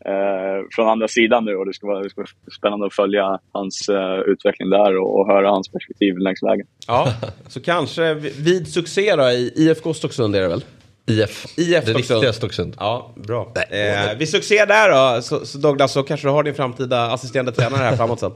[0.06, 3.40] eh, från andra sidan nu och det ska vara, det ska vara spännande att följa
[3.52, 6.68] hans eh, utveckling där och, och, höra hans perspektiv längs vägen.
[6.88, 7.14] Ja,
[7.48, 10.64] så kanske vid succé då i IFK Stocksund är det väl?
[11.08, 11.46] IF.
[11.58, 12.76] IF det riktiga Stocksund.
[12.80, 13.54] Ja, bra.
[13.70, 17.52] Eh, vid succé där då, så, så Douglas, så kanske du har din framtida assisterande
[17.52, 18.32] tränare här framåt sen.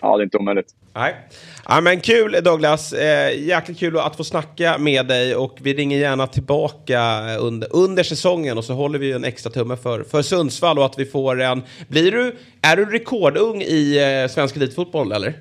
[0.00, 0.74] Ja, det är inte omöjligt.
[0.94, 1.16] Nej.
[1.68, 5.98] Ja, men kul Douglas, eh, jäkligt kul att få snacka med dig och vi ringer
[5.98, 10.78] gärna tillbaka under, under säsongen och så håller vi en extra tumme för, för Sundsvall
[10.78, 11.62] och att vi får en...
[11.88, 15.34] Blir du, är du rekordung i eh, svensk elitfotboll eller?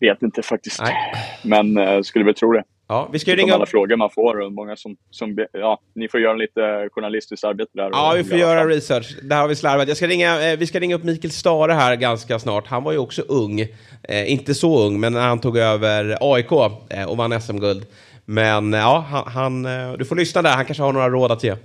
[0.00, 0.94] Vet inte faktiskt, Nej.
[1.42, 2.64] men eh, skulle väl tro det.
[2.90, 3.54] Ja, vi ska ringa...
[3.54, 5.46] alla frågor man får och många som, som...
[5.52, 7.88] Ja, ni får göra lite journalistiskt arbete där.
[7.92, 9.16] Ja, vi får göra research.
[9.22, 9.88] Där har vi slarvat.
[9.88, 12.66] Jag ska ringa, eh, vi ska ringa upp Mikael Stare här ganska snart.
[12.66, 13.60] Han var ju också ung.
[14.02, 16.52] Eh, inte så ung, men när han tog över AIK
[16.90, 17.86] eh, och vann SM-guld.
[18.24, 20.50] Men eh, ja, han, han, eh, du får lyssna där.
[20.56, 21.56] Han kanske har några råd att ge.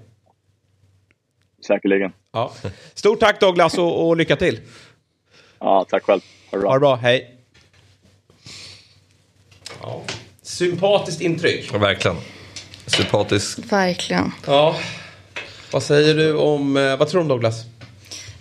[1.68, 2.14] Säkerligen.
[2.32, 2.52] Ja.
[2.94, 4.60] Stort tack Douglas och, och lycka till.
[5.60, 6.22] Ja, tack själv.
[6.52, 6.70] Ha det bra.
[6.70, 6.96] Ha det bra.
[6.96, 7.38] Hej.
[9.82, 10.02] Ja.
[10.44, 11.70] Sympatiskt intryck.
[11.74, 12.18] Ja, verkligen.
[12.86, 13.60] Sympatisk.
[13.72, 14.32] Verkligen.
[14.46, 14.76] Ja.
[15.72, 17.56] Vad säger du om, eh, vad tror du om Douglas?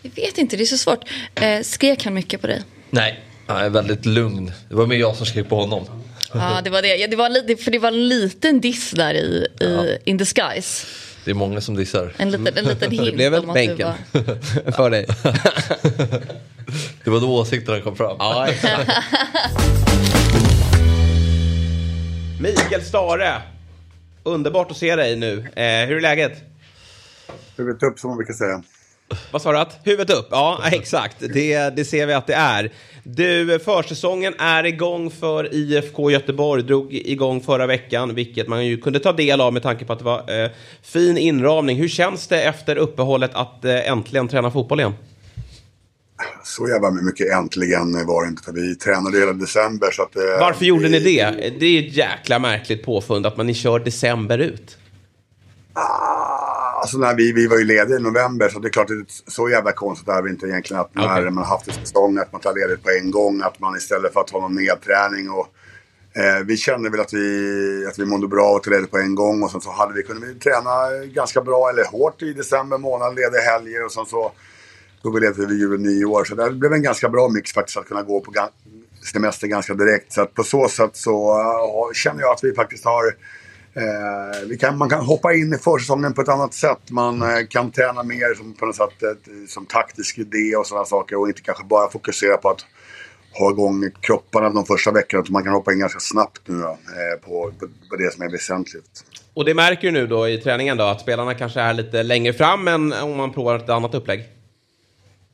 [0.02, 1.04] Jag vet inte, det är så svårt.
[1.34, 2.62] Eh, skrek han mycket på dig?
[2.90, 4.52] Nej, han är väldigt lugn.
[4.68, 5.86] Det var mer jag som skrek på honom.
[6.34, 6.96] Ja, det var det.
[6.96, 9.84] Ja, det var lite, för det var en liten diss där i, i ja.
[10.04, 10.86] In Disguise.
[11.24, 12.12] Det är många som dissar.
[12.16, 14.72] En liten, en liten hint Det blev väl bänken var...
[14.72, 15.06] för dig.
[17.04, 18.16] det var då åsikterna kom fram.
[18.18, 18.90] Ja, exakt.
[22.42, 23.42] Mikael Stare.
[24.22, 25.38] Underbart att se dig nu.
[25.38, 26.32] Eh, hur är läget?
[27.56, 28.62] Huvudet upp som man brukar säga.
[29.30, 29.58] Vad sa du?
[29.58, 29.80] Att?
[29.84, 30.28] Huvudet upp?
[30.30, 31.16] Ja, exakt.
[31.20, 32.72] Det, det ser vi att det är.
[33.02, 36.62] Du, försäsongen är igång för IFK Göteborg.
[36.62, 39.98] Drog igång förra veckan, vilket man ju kunde ta del av med tanke på att
[39.98, 40.50] det var eh,
[40.82, 41.76] fin inramning.
[41.76, 44.94] Hur känns det efter uppehållet att eh, äntligen träna fotboll igen?
[46.44, 48.42] Så jävla mycket äntligen var det inte.
[48.42, 49.90] För vi tränade hela december.
[49.90, 51.54] Så att, eh, Varför gjorde ni det?
[51.60, 54.78] Det är ett jäkla märkligt påfund att man ni kör december ut.
[55.72, 59.32] Ah, alltså när vi, vi var ju lediga i november så det är klart att
[59.32, 61.30] så jävla konstigt är det inte egentligen att när okay.
[61.30, 63.42] man har haft en säsong att man tar ledigt på en gång.
[63.42, 65.48] Att man istället för att ha någon nedträning och
[66.14, 69.42] Eh, vi kände väl att vi, att vi mådde bra och tränade på en gång
[69.42, 73.14] och sen så hade vi, kunde vi träna ganska bra eller hårt i december månad,
[73.14, 74.32] lediga helger och sen så
[75.02, 76.24] då vi levde vid jul och nyår.
[76.24, 78.32] Så det blev en ganska bra mix faktiskt att kunna gå på
[79.12, 80.12] semester ganska direkt.
[80.12, 84.58] Så att på så sätt så uh, känner jag att vi faktiskt har uh, vi
[84.58, 86.90] kan, man kan hoppa in i försäsongen på ett annat sätt.
[86.90, 89.08] Man uh, kan träna mer som, på något sätt, eh,
[89.48, 92.66] som taktisk idé och sådana saker och inte kanske bara fokusera på att
[93.38, 95.24] ha igång kropparna de första veckorna.
[95.28, 98.30] Man kan hoppa in ganska snabbt nu då, eh, på, på, på det som är
[98.30, 99.04] väsentligt.
[99.34, 102.32] Och det märker du nu då i träningen då, att spelarna kanske är lite längre
[102.32, 104.41] fram än om man provar ett annat upplägg?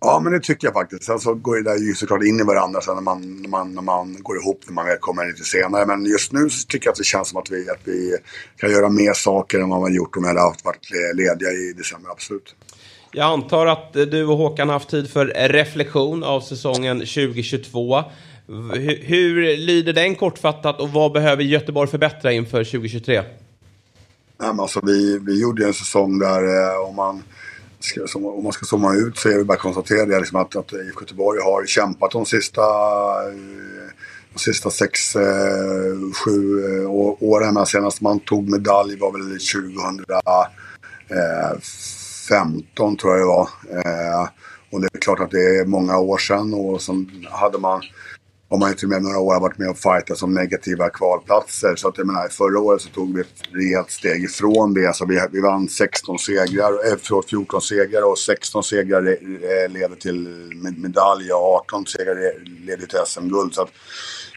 [0.01, 1.05] Ja, men det tycker jag faktiskt.
[1.05, 3.75] Sen så går det där ju såklart in i varandra sen när man, när man,
[3.75, 5.87] när man går ihop, när man väl kommer lite senare.
[5.87, 8.17] Men just nu så tycker jag att det känns som att vi, att vi
[8.57, 11.73] kan göra mer saker än vad man gjort om vi hade haft varit lediga i
[11.77, 12.55] december, absolut.
[13.13, 18.05] Jag antar att du och Håkan har haft tid för reflektion av säsongen 2022.
[18.47, 23.23] Hur, hur lyder den kortfattat och vad behöver Göteborg förbättra inför 2023?
[24.41, 27.23] Nej, men alltså, vi, vi gjorde en säsong där eh, om man
[27.81, 30.41] ska, som, om man ska zooma ut så är det bara att konstatera det, liksom
[30.41, 33.35] att, att IFK Göteborg har kämpat de sista, eh,
[34.33, 37.67] de sista sex, eh, sju eh, å- åren.
[37.67, 39.39] Senast man tog medalj var väl
[42.29, 43.49] 2015 tror jag det var.
[43.85, 44.29] Eh,
[44.71, 47.83] och det är klart att det är många år sedan och sen hade man
[48.51, 51.77] har man ju till och med några år varit med och fightat som negativa kvalplatser.
[51.77, 54.87] Så att jag menar, förra året så tog vi ett rejält steg ifrån det.
[54.87, 59.97] Alltså vi, vi vann 16 segrar, äh, förlåt, 14 segrar och 16 segrar eh, leder
[59.97, 60.29] till
[60.77, 63.55] medalj och 18 segrar eh, leder till SM-guld.
[63.55, 63.71] Så att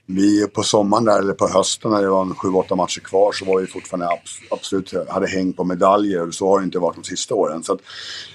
[0.05, 3.45] vi på sommaren där, eller på hösten när det var en 7-8 matcher kvar så
[3.45, 6.27] var vi fortfarande abs- absolut hade häng på medaljer.
[6.27, 7.63] Och så har det inte varit de sista åren.
[7.63, 7.79] Så att,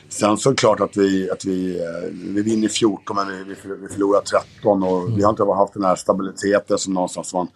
[0.08, 3.44] sen så är det klart att vi, att vi, eh, vi vinner 14 men vi,
[3.44, 7.48] vi, vi förlorar 13 och vi har inte haft den här stabiliteten som någonstans man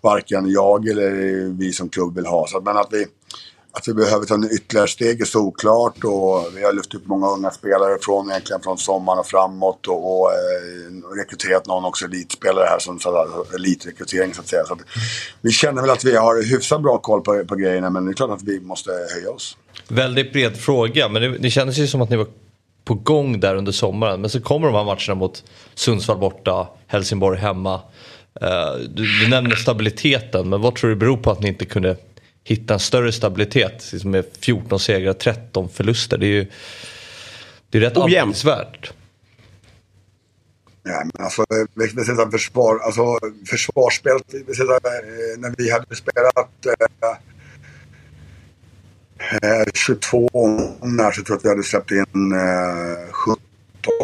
[0.00, 1.10] varken jag eller
[1.58, 2.46] vi som klubb vill ha.
[2.46, 3.06] Så att, men att vi,
[3.76, 7.28] att vi behöver ta en ytterligare steg är såklart och vi har lyft upp många
[7.28, 12.66] unga spelare från, egentligen från sommaren och framåt och, och eh, rekryterat någon också elitspelare
[12.70, 14.64] här som så elitrekrytering så att säga.
[14.64, 14.80] Så att,
[15.40, 18.14] vi känner väl att vi har hyfsat bra koll på, på grejerna men det är
[18.14, 19.56] klart att vi måste höja oss.
[19.88, 22.26] Väldigt bred fråga, men det, det kändes ju som att ni var
[22.84, 24.20] på gång där under sommaren.
[24.20, 27.74] Men så kommer de här matcherna mot Sundsvall borta, Helsingborg hemma.
[28.42, 31.96] Uh, du, du nämner stabiliteten, men vad tror du beror på att ni inte kunde
[32.46, 33.92] hitta en större stabilitet?
[33.92, 36.18] Liksom med 14 segrar, 13 förluster.
[36.18, 36.46] Det är ju
[37.70, 38.92] det är rätt anmärkningsvärt.
[40.82, 47.10] Ja, men alltså, vi här, försvar, alltså, försvarsspelet, vi eh, när vi hade spelat eh,
[49.50, 53.42] eh, 22 omgångar så tror jag att vi hade släppt in eh, 17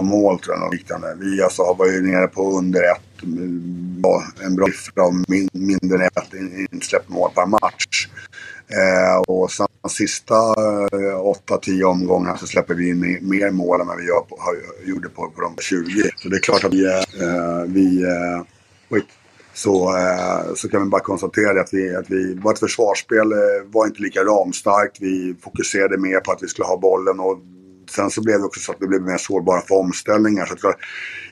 [0.01, 1.17] mål tror jag, något liknande.
[1.21, 4.03] Vi alltså var ju nere på under ett, mm,
[4.45, 8.09] en bra siffra av min, mindre än ett in- insläppt mål per match.
[8.69, 13.97] Eh, och sen sista eh, 8-10 omgångar så släpper vi in mer mål än vad
[13.97, 14.55] vi gör på, har,
[14.89, 15.85] gjorde på, på de 20.
[16.17, 18.43] Så det är klart att vi, eh, vi eh,
[18.91, 19.05] oj,
[19.55, 23.39] så, eh, så kan vi bara konstatera det att, vi, att vi, vårt försvarsspel eh,
[23.67, 24.97] var inte lika ramstarkt.
[25.01, 27.39] Vi fokuserade mer på att vi skulle ha bollen och
[27.93, 30.47] sen så blev det också så att vi blev mer sårbara för omställningar.
[30.47, 30.77] Så att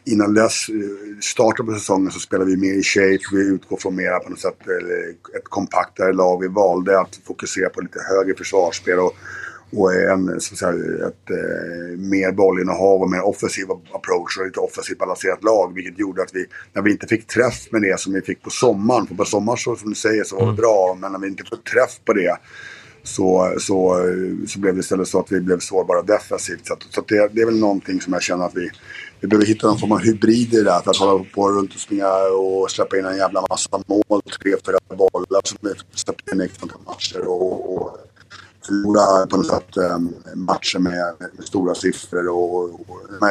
[0.04, 3.18] innan dess, eh, starten på säsongen så spelade vi mer i shape.
[3.32, 4.60] Vi utgår från mera på något sätt
[5.36, 6.40] ett kompaktare lag.
[6.40, 9.14] Vi valde att fokusera på lite högre försvarsspel och,
[9.72, 10.72] och en, så att säga,
[11.08, 15.74] ett eh, mer bollinnehav och mer offensiv approach och ett offensivt balanserat lag.
[15.74, 18.50] Vilket gjorde att vi, när vi inte fick träff med det som vi fick på
[18.50, 21.28] sommaren, för på sommaren så som du säger så var det bra, men när vi
[21.28, 22.36] inte fick träff på det
[23.02, 23.96] så, så,
[24.48, 26.66] så blev det istället så att vi blev sårbara defensivt.
[26.66, 28.70] Så, att, så att det, det är väl någonting som jag känner att vi,
[29.20, 30.80] vi behöver hitta någon form av hybrid i det där.
[30.80, 32.08] För att hålla på runt och springa
[32.38, 36.44] och släppa in en jävla massa mål, tre, fyra bollar som vi släpper in i
[36.44, 37.28] ett matcher.
[37.28, 37.98] Och, och
[38.66, 42.28] förlora på något sätt ehm, um, matcher med, med stora siffror.
[42.28, 42.78] Och, och,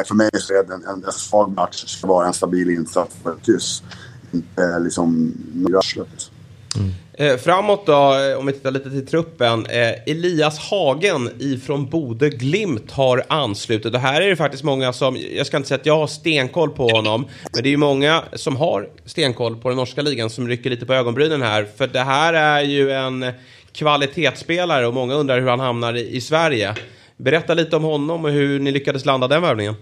[0.08, 3.15] för mig så är det en, en, en svag match ska vara en stabil insats
[3.23, 3.84] för ett just
[4.32, 5.34] inte liksom
[5.69, 6.32] rörslet.
[6.75, 6.93] Mm.
[7.13, 9.65] Eh, framåt då, eh, om vi tittar lite till truppen.
[9.65, 13.93] Eh, Elias Hagen ifrån Bode Glimt har anslutit.
[13.93, 16.69] Och här är det faktiskt många som, jag ska inte säga att jag har stenkoll
[16.69, 20.47] på honom, men det är ju många som har stenkoll på den norska ligan som
[20.47, 21.67] rycker lite på ögonbrynen här.
[21.77, 23.32] För det här är ju en
[23.71, 26.75] kvalitetsspelare och många undrar hur han hamnar i, i Sverige.
[27.17, 29.75] Berätta lite om honom och hur ni lyckades landa den värvningen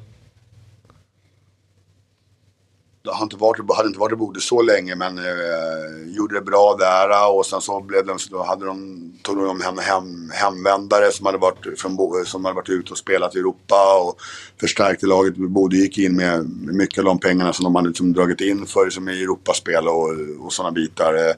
[3.12, 6.76] har inte varit, hade inte varit i Bodø så länge men eh, gjorde det bra
[6.80, 11.12] där eh, och sen så blev de, då hade de, tog de hem, hem hemvändare
[11.12, 14.22] som hade, varit från, Bo- som hade varit ute och spelat i Europa och
[14.60, 15.36] förstärkte laget.
[15.36, 18.90] Bodø gick in med mycket av de pengarna som de hade liksom dragit in för
[18.90, 21.14] som i Europaspel och, och sådana bitar.
[21.14, 21.36] Eh,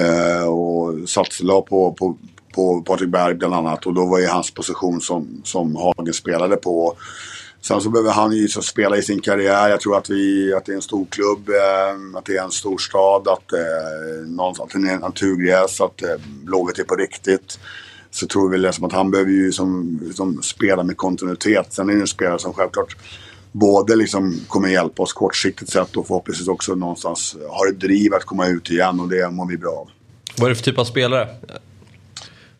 [0.00, 2.16] eh och satsade på, på,
[2.54, 6.56] på Patrik Berg bland annat och då var ju hans position som, som Hagen spelade
[6.56, 6.96] på.
[7.66, 9.68] Sen så behöver han ju så spela i sin karriär.
[9.68, 12.50] Jag tror att, vi, att det är en stor klubb, eh, att det är en
[12.50, 17.58] stor stad, att, eh, någonstans, att det är naturgräs, att eh, Blåvitt är på riktigt.
[18.10, 21.72] Så tror vi liksom att han behöver ju som, som spela med kontinuitet.
[21.72, 22.96] Sen är det en spelare som självklart
[23.52, 28.24] både liksom kommer hjälpa oss kortsiktigt sett och förhoppningsvis också någonstans har ett driv att
[28.24, 29.88] komma ut igen och det mår vi bra av.
[30.36, 31.28] Vad är det för typ av spelare?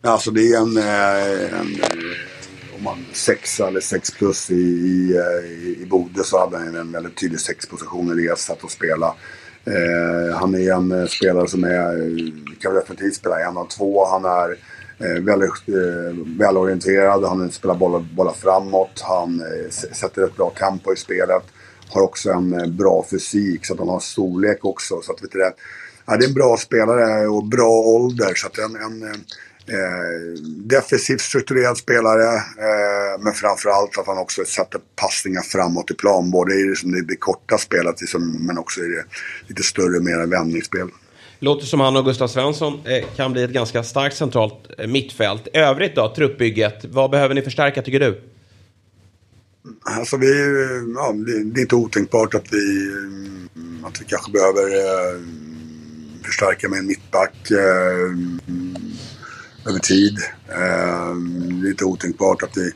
[0.01, 2.34] Alltså det är en, eh, en eh,
[2.77, 6.91] om man sexa eller sex plus i, i, eh, i, Bode så hade han en
[6.91, 9.15] väldigt tydlig sexposition i det sätt att spela.
[9.65, 14.05] Eh, han är en eh, spelare som är, eh, kan definitivt spela en av två.
[14.05, 14.57] Han är
[14.99, 20.93] eh, väldigt eh, välorienterad, han spelar bollar, bollar framåt, han eh, sätter ett bra tempo
[20.93, 21.43] i spelet.
[21.89, 25.01] Har också en eh, bra fysik så att han har storlek också.
[25.01, 25.53] Så att, vet du, det,
[26.05, 28.33] ja, det är en bra spelare och bra ålder.
[28.35, 29.19] Så att en, en eh,
[29.69, 36.31] eh, defensivt strukturerad spelare, eh, men framförallt att han också sätter passningar framåt i plan.
[36.31, 39.05] Både i liksom det, det korta spelet, liksom, men också i det
[39.47, 40.89] lite större, mera vändningsspel.
[41.39, 45.47] Låter som han och Gustav Svensson eh, kan bli ett ganska starkt centralt eh, mittfält.
[45.53, 46.85] Övrigt då, truppbygget.
[46.85, 48.21] Vad behöver ni förstärka tycker du?
[49.83, 50.27] Alltså vi,
[50.95, 55.19] ja, det, det är inte otänkbart att vi, mm, att vi kanske behöver eh,
[56.25, 57.57] förstärka med en mittback eh,
[59.65, 60.17] över tid.
[60.47, 61.15] Eh,
[61.61, 62.71] det är inte otänkbart att vi,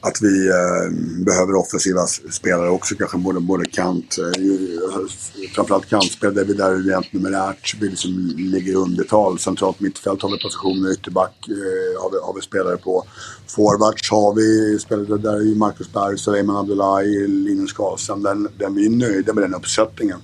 [0.00, 0.90] att vi eh,
[1.24, 6.76] behöver offensiva spelare också, kanske både, både kant, eh, eh framförallt kantspel där vi där
[6.76, 9.38] rent numerärt vi liksom ligger i undertal.
[9.38, 13.04] Centralt mittfält har vi positioner, ytterback eh, har, vi, har vi spelare på.
[13.46, 18.22] Forwards har vi spelare, där är Marcus Berg, Suleiman Abdullahi, Linus Karlsson.
[18.22, 20.18] Den, den vi är nöjda med den uppsättningen.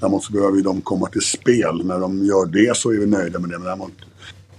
[0.00, 1.84] Däremot så behöver ju de komma till spel.
[1.84, 3.58] När de gör det så är vi nöjda med det.
[3.58, 3.92] Men däremot,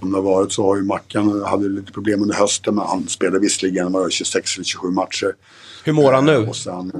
[0.02, 2.76] som det har varit så har ju Mackan hade lite problem under hösten.
[2.76, 5.36] Men han spelade visserligen var det 26 eller 27 matcher.
[5.84, 6.48] Hur mår han nu?
[6.48, 6.92] Och sen,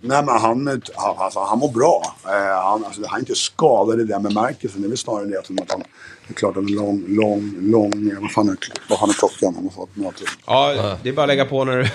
[0.00, 2.16] nej men han, han, alltså, han mår bra.
[2.24, 4.80] Eh, han, alltså, han är inte skadad i den bemärkelsen.
[4.80, 5.82] Det är väl snarare det att han...
[6.26, 8.10] Det är klart en lång, lång, lång...
[8.20, 8.56] Vad fan är,
[8.88, 9.54] vad fan är klockan?
[9.54, 10.24] Han har fått möte.
[10.46, 11.82] Ja, det är bara att lägga på när du...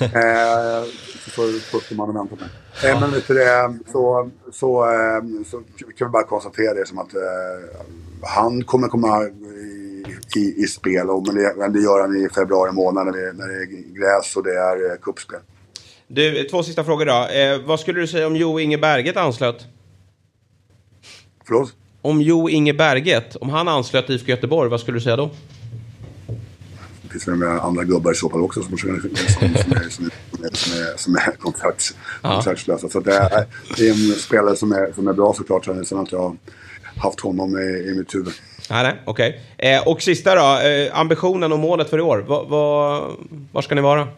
[0.00, 0.84] Eh,
[1.34, 2.48] så får man vänta med.
[2.84, 5.62] Eh, men vet du det, så, så, eh, så
[5.98, 7.20] kan vi bara konstatera det som att eh,
[8.22, 10.04] han kommer komma i,
[10.36, 11.10] i, i spel.
[11.10, 14.36] Och, men, det, det gör han i februari månad när det, när det är gräs
[14.36, 15.40] och det är eh, cupspel.
[16.06, 17.28] Du, två sista frågor då.
[17.28, 19.66] Eh, vad skulle du säga om Jo Inge Berget anslöt?
[21.46, 21.72] Förlåt?
[22.02, 25.30] Om Jo Inge Berget, om han anslöt IFK Göteborg, vad skulle du säga då?
[27.08, 30.06] Det finns väl andra gubbar i så fall också som, som, som, som, är, som,
[30.06, 32.88] är, som, är, som är kontrakts, kontraktslösa.
[32.88, 35.64] Så det är, det är en spelare som är, som är bra såklart.
[35.64, 36.36] Sen har inte jag
[36.96, 38.32] haft honom i, i mitt huvud.
[38.70, 39.40] Nej, nej, okej.
[39.58, 42.18] Eh, och sista då, eh, ambitionen och målet för i år.
[42.18, 43.00] Va, va,
[43.52, 44.08] var ska ni vara?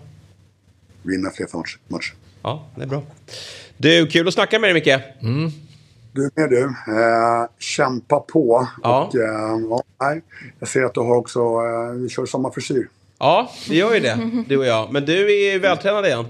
[1.03, 1.79] Vinna fler matcher.
[1.89, 2.15] matcher.
[2.43, 3.03] Ja, det är bra.
[3.77, 5.03] Du, kul att snacka med dig Micke.
[6.13, 6.63] Du med du.
[6.65, 8.69] Eh, kämpa på.
[8.83, 9.05] Ja.
[9.05, 10.23] Och, eh, ja, nej,
[10.59, 12.89] jag ser att du har också, eh, vi kör samma frisyr.
[13.19, 14.93] Ja, vi gör ju det, du och jag.
[14.93, 16.27] Men du är ju vältränad igen.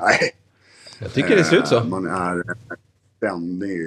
[0.00, 0.18] Nej,
[0.98, 1.76] Jag tycker det ser ut så.
[1.76, 2.42] eh, man är
[3.16, 3.78] ständig,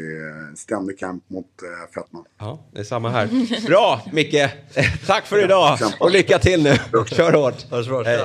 [0.58, 2.24] ständig kamp mot eh, fetman.
[2.40, 3.30] Ja, det är samma här.
[3.68, 4.50] Bra, Micke.
[5.08, 6.76] Tack för idag och lycka till nu.
[7.08, 7.60] Kör hårt.
[7.60, 8.04] Så bra.
[8.04, 8.20] Hej.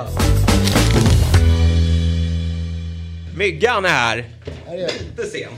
[3.37, 4.25] Myggan är här.
[4.77, 5.49] Lite sen.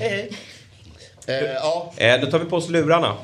[1.26, 1.92] ja.
[1.96, 3.16] Eh, då tar vi på oss lurarna.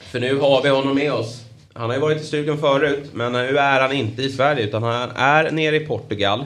[0.00, 1.40] För nu har vi honom med oss.
[1.74, 4.82] Han har ju varit i studion förut, men nu är han inte i Sverige utan
[4.82, 6.44] han är nere i Portugal.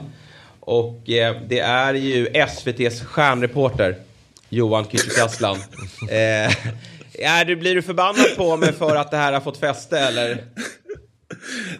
[0.60, 3.96] Och eh, det är ju SVTs stjärnreporter
[4.48, 5.56] Johan Kücükaslan.
[6.10, 6.54] eh,
[7.18, 10.44] är du, blir du förbannad på mig för att det här har fått fäste eller?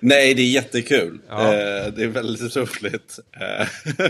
[0.00, 1.18] Nej, det är jättekul.
[1.28, 1.42] Ja.
[1.54, 3.18] Eh, det är väldigt roligt.
[3.40, 3.66] Eh,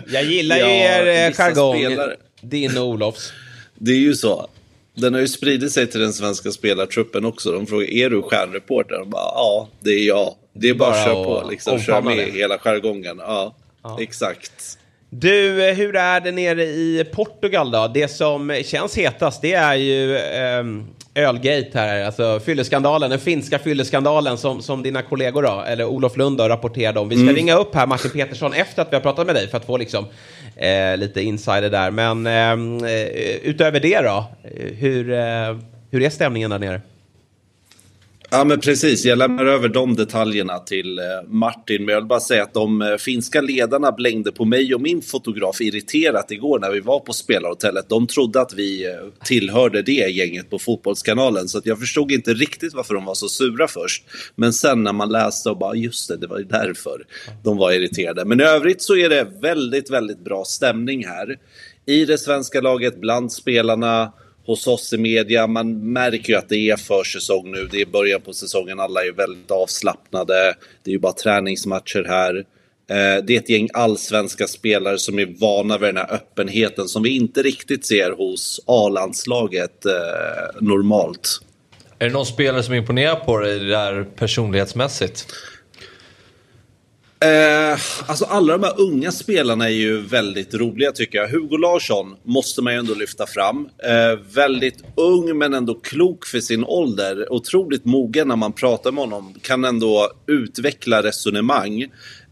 [0.06, 1.98] Jag gillar ju ja, er eh, jargong,
[2.40, 3.32] din och Olofs.
[3.78, 4.48] Det är ju så.
[4.94, 7.52] Den har ju spridit sig till den svenska spelartruppen också.
[7.52, 8.98] De frågar, är du stjärnreporter?
[8.98, 10.34] De bara, ja, det är jag.
[10.52, 11.78] Det är bara, Bara att köra på, liksom.
[11.80, 12.24] Kör med det.
[12.32, 13.18] hela jargongen.
[13.18, 13.54] Ja,
[14.00, 14.78] exakt.
[15.10, 17.90] Du, eh, hur är det nere i Portugal då?
[17.94, 20.86] Det som känns hetast det är ju ehm,
[21.16, 26.38] Ölgate här, alltså fylleskandalen, den finska fylleskandalen som, som dina kollegor då, eller Olof Lund
[26.38, 27.08] då, rapporterade om.
[27.08, 27.34] Vi ska Mm.
[27.34, 29.76] ringa upp här Martin Petersson efter att vi har pratat med dig för att få
[29.76, 30.04] liksom
[30.56, 31.90] eh, lite insider där.
[31.90, 33.06] Men ehm, eh,
[33.42, 34.24] utöver det då,
[34.78, 35.56] hur, eh,
[35.90, 36.80] hur är stämningen där nere?
[38.30, 39.04] Ja, men precis.
[39.04, 41.84] Jag lämnar över de detaljerna till eh, Martin.
[41.84, 45.02] Men jag vill bara säga att de eh, finska ledarna blängde på mig och min
[45.02, 47.88] fotograf irriterat igår när vi var på spelarhotellet.
[47.88, 48.92] De trodde att vi eh,
[49.24, 51.48] tillhörde det gänget på Fotbollskanalen.
[51.48, 54.04] Så att jag förstod inte riktigt varför de var så sura först.
[54.34, 57.04] Men sen när man läste och bara, just det, det var ju därför
[57.44, 58.24] de var irriterade.
[58.24, 61.36] Men i övrigt så är det väldigt, väldigt bra stämning här.
[61.86, 64.12] I det svenska laget, bland spelarna
[64.46, 65.46] hos oss i media.
[65.46, 67.68] Man märker ju att det är försäsong nu.
[67.70, 68.80] Det är början på säsongen.
[68.80, 70.54] Alla är väldigt avslappnade.
[70.82, 72.36] Det är ju bara träningsmatcher här.
[72.90, 77.02] Eh, det är ett gäng allsvenska spelare som är vana vid den här öppenheten som
[77.02, 79.92] vi inte riktigt ser hos A-landslaget eh,
[80.60, 81.40] normalt.
[81.98, 85.26] Är det någon spelare som imponerar på dig där personlighetsmässigt?
[87.26, 91.28] Eh, alltså alla de här unga spelarna är ju väldigt roliga tycker jag.
[91.28, 93.68] Hugo Larsson måste man ju ändå lyfta fram.
[93.84, 97.32] Eh, väldigt ung men ändå klok för sin ålder.
[97.32, 99.34] Otroligt mogen när man pratar med honom.
[99.42, 101.82] Kan ändå utveckla resonemang.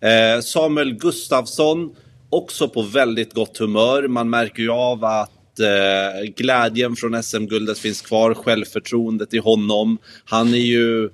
[0.01, 1.95] Eh, Samuel Gustafsson,
[2.31, 4.09] också på väldigt gott humör.
[4.09, 8.35] Man märker ju av att eh, glädjen från SM-guldet finns kvar.
[8.35, 9.99] Självförtroendet i honom.
[10.25, 11.11] Han är ju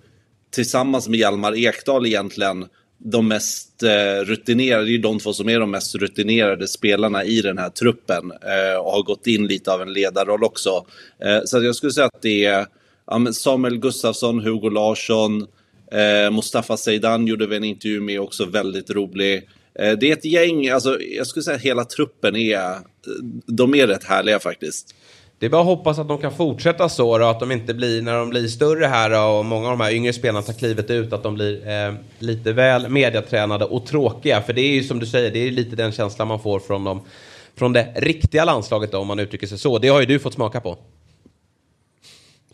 [0.55, 2.67] tillsammans med Hjalmar Ekdal egentligen
[3.05, 7.25] de mest eh, rutinerade, det är ju de två som är de mest rutinerade spelarna
[7.25, 10.87] i den här truppen eh, och har gått in lite av en ledarroll också.
[11.25, 12.67] Eh, så att jag skulle säga att det är
[13.07, 15.47] ja, men Samuel Gustafsson, Hugo Larsson,
[15.93, 19.49] eh, Mustafa Zeidan gjorde vi en intervju med också, väldigt rolig.
[19.75, 22.81] Eh, det är ett gäng, alltså jag skulle säga att hela truppen är, eh,
[23.47, 24.95] de är rätt härliga faktiskt.
[25.41, 28.03] Det är bara att hoppas att de kan fortsätta så då, att de inte blir,
[28.03, 30.91] när de blir större här då, och många av de här yngre spelarna tar klivet
[30.91, 34.43] ut, att de blir eh, lite väl mediatränade och tråkiga.
[34.43, 36.85] För det är ju som du säger, det är lite den känslan man får från,
[36.85, 37.01] dem,
[37.57, 39.79] från det riktiga landslaget då, om man uttrycker sig så.
[39.79, 40.79] Det har ju du fått smaka på.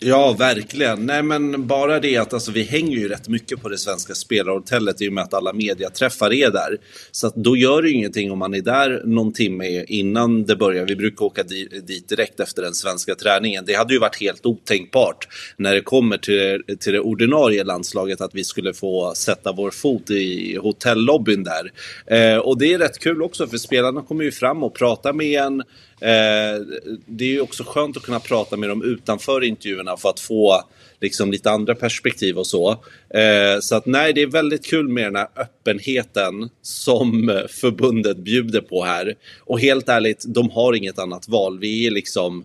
[0.01, 1.07] Ja, verkligen.
[1.07, 5.03] Nej, men bara det att alltså, vi hänger ju rätt mycket på det svenska spelarhotellet
[5.03, 6.79] i och med att alla mediaträffar är där.
[7.11, 10.57] Så att då gör det ju ingenting om man är där någon timme innan det
[10.57, 10.87] börjar.
[10.87, 13.65] Vi brukar åka di dit direkt efter den svenska träningen.
[13.67, 18.35] Det hade ju varit helt otänkbart när det kommer till, till det ordinarie landslaget att
[18.35, 21.73] vi skulle få sätta vår fot i hotellobbyn där.
[22.07, 25.41] Eh, och det är rätt kul också för spelarna kommer ju fram och pratar med
[25.43, 25.63] en.
[26.01, 26.63] Eh,
[27.07, 30.63] det är ju också skönt att kunna prata med dem utanför intervjuerna för att få
[31.01, 32.71] liksom lite andra perspektiv och så.
[33.11, 38.61] Eh, så att nej, det är väldigt kul med den här öppenheten som förbundet bjuder
[38.61, 39.15] på här.
[39.41, 41.59] Och helt ärligt, de har inget annat val.
[41.59, 42.45] Vi är liksom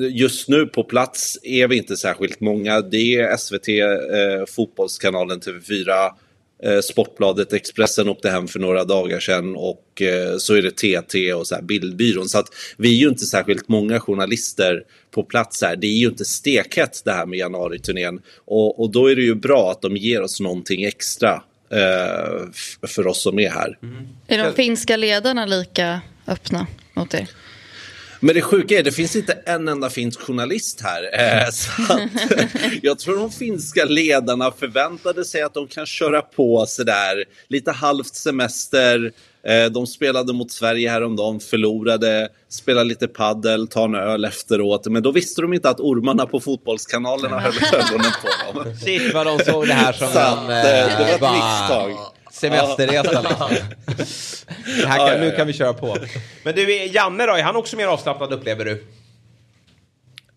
[0.00, 2.80] Just nu på plats är vi inte särskilt många.
[2.80, 6.10] Det är SVT, eh, Fotbollskanalen TV4,
[6.62, 11.32] Eh, Sportbladet, Expressen åkte hem för några dagar sedan och eh, så är det TT
[11.32, 12.28] och så här Bildbyrån.
[12.28, 15.76] Så att vi är ju inte särskilt många journalister på plats här.
[15.76, 19.34] Det är ju inte stekhett det här med januariturnén och, och då är det ju
[19.34, 22.48] bra att de ger oss någonting extra eh,
[22.86, 23.78] för oss som är här.
[23.82, 24.08] Mm.
[24.26, 27.28] Är de finska ledarna lika öppna mot er?
[28.20, 31.02] Men det sjuka är, det finns inte en enda finsk journalist här.
[31.12, 32.00] Eh, så att,
[32.82, 38.14] jag tror de finska ledarna förväntade sig att de kan köra på sådär, lite halvt
[38.14, 39.12] semester.
[39.46, 44.86] Eh, de spelade mot Sverige häromdagen, förlorade, spelade lite paddel, ta en öl efteråt.
[44.86, 48.74] Men då visste de inte att ormarna på fotbollskanalerna höll ögonen på dem.
[48.84, 52.17] Shit vad de såg det här som Så en eh, det var ett misstag.
[52.30, 53.20] Semesterresa.
[53.20, 53.50] Liksom.
[54.86, 55.96] Här kan, nu kan vi köra på.
[56.42, 58.84] Men du, är Janne då, är han också mer avslappnad upplever du?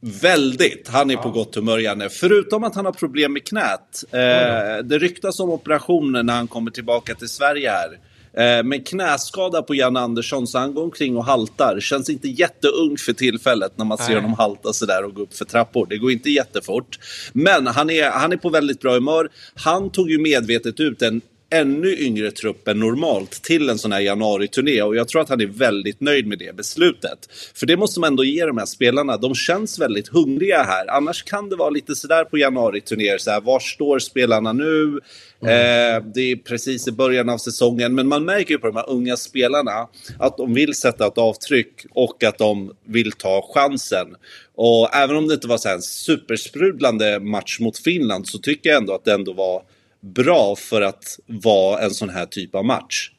[0.04, 0.88] Väldigt.
[0.88, 2.10] Han är på gott humör, Janne.
[2.10, 4.04] Förutom att han har problem med knät.
[4.12, 8.00] Eh, det ryktas om operationer när han kommer tillbaka till Sverige här.
[8.34, 11.80] Eh, men knäskada på Janne Andersson, så han går omkring och haltar.
[11.80, 14.16] Känns inte jätteung för tillfället när man ser Nej.
[14.16, 15.88] honom halta sådär och gå upp för trappor.
[15.89, 17.00] Det går inte jättefort.
[17.34, 19.30] Men han är, han är på väldigt bra humör.
[19.56, 21.22] Han tog ju medvetet ut en
[21.52, 25.41] ännu yngre trupp än normalt till en sån här januari-turné och jag tror att han
[25.41, 27.30] är väldigt nöjd med det beslutet.
[27.56, 29.18] För det måste man ändå ge de här spelarna.
[29.18, 30.91] De känns väldigt hungriga här.
[30.91, 33.18] Annars kan det vara lite sådär på januari-turnéer.
[33.18, 34.99] Så här, var står spelarna nu?
[35.41, 37.95] Eh, det är precis i början av säsongen.
[37.95, 39.88] Men man märker ju på de här unga spelarna
[40.20, 44.08] att de vill sätta ett avtryck och att de vill ta chansen.
[44.56, 48.78] Och även om det inte var så en supersprudlande match mot Finland så tycker jag
[48.78, 49.62] ändå att det ändå var
[50.02, 53.12] bra för att vara en sån här typ av match.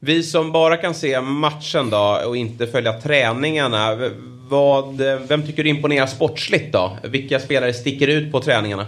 [0.00, 4.10] Vi som bara kan se matchen då och inte följa träningarna.
[4.48, 4.96] Vad,
[5.28, 6.98] vem tycker du imponerar sportsligt då?
[7.04, 8.86] Vilka spelare sticker ut på träningarna?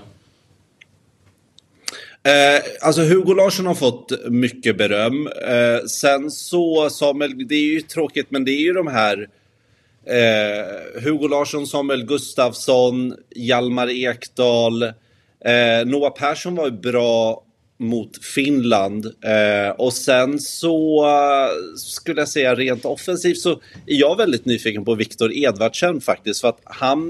[2.27, 5.27] Eh, alltså Hugo Larsson har fått mycket beröm.
[5.27, 9.29] Eh, sen så, Samuel, det är ju tråkigt men det är ju de här
[10.07, 14.93] eh, Hugo Larsson, Samuel Gustafsson, Hjalmar Ekdal.
[15.47, 17.43] Eh, Noah Persson var ju bra
[17.79, 19.07] mot Finland.
[19.07, 23.51] Eh, och sen så eh, skulle jag säga rent offensivt så
[23.87, 26.41] är jag väldigt nyfiken på Viktor Edvardsen faktiskt.
[26.41, 27.01] För att han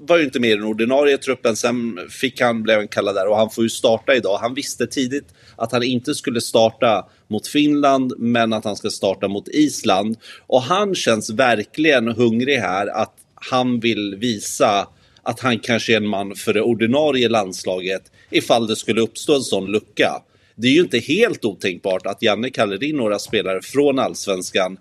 [0.00, 1.56] var ju inte med i den ordinarie truppen.
[1.56, 4.38] Sen fick han, blev han kallad där och han får ju starta idag.
[4.38, 9.28] Han visste tidigt att han inte skulle starta mot Finland men att han ska starta
[9.28, 10.16] mot Island.
[10.46, 14.88] Och han känns verkligen hungrig här att han vill visa
[15.30, 19.42] att han kanske är en man för det ordinarie landslaget ifall det skulle uppstå en
[19.42, 20.22] sån lucka.
[20.56, 24.78] Det är ju inte helt otänkbart att Janne kallar in några spelare från allsvenskan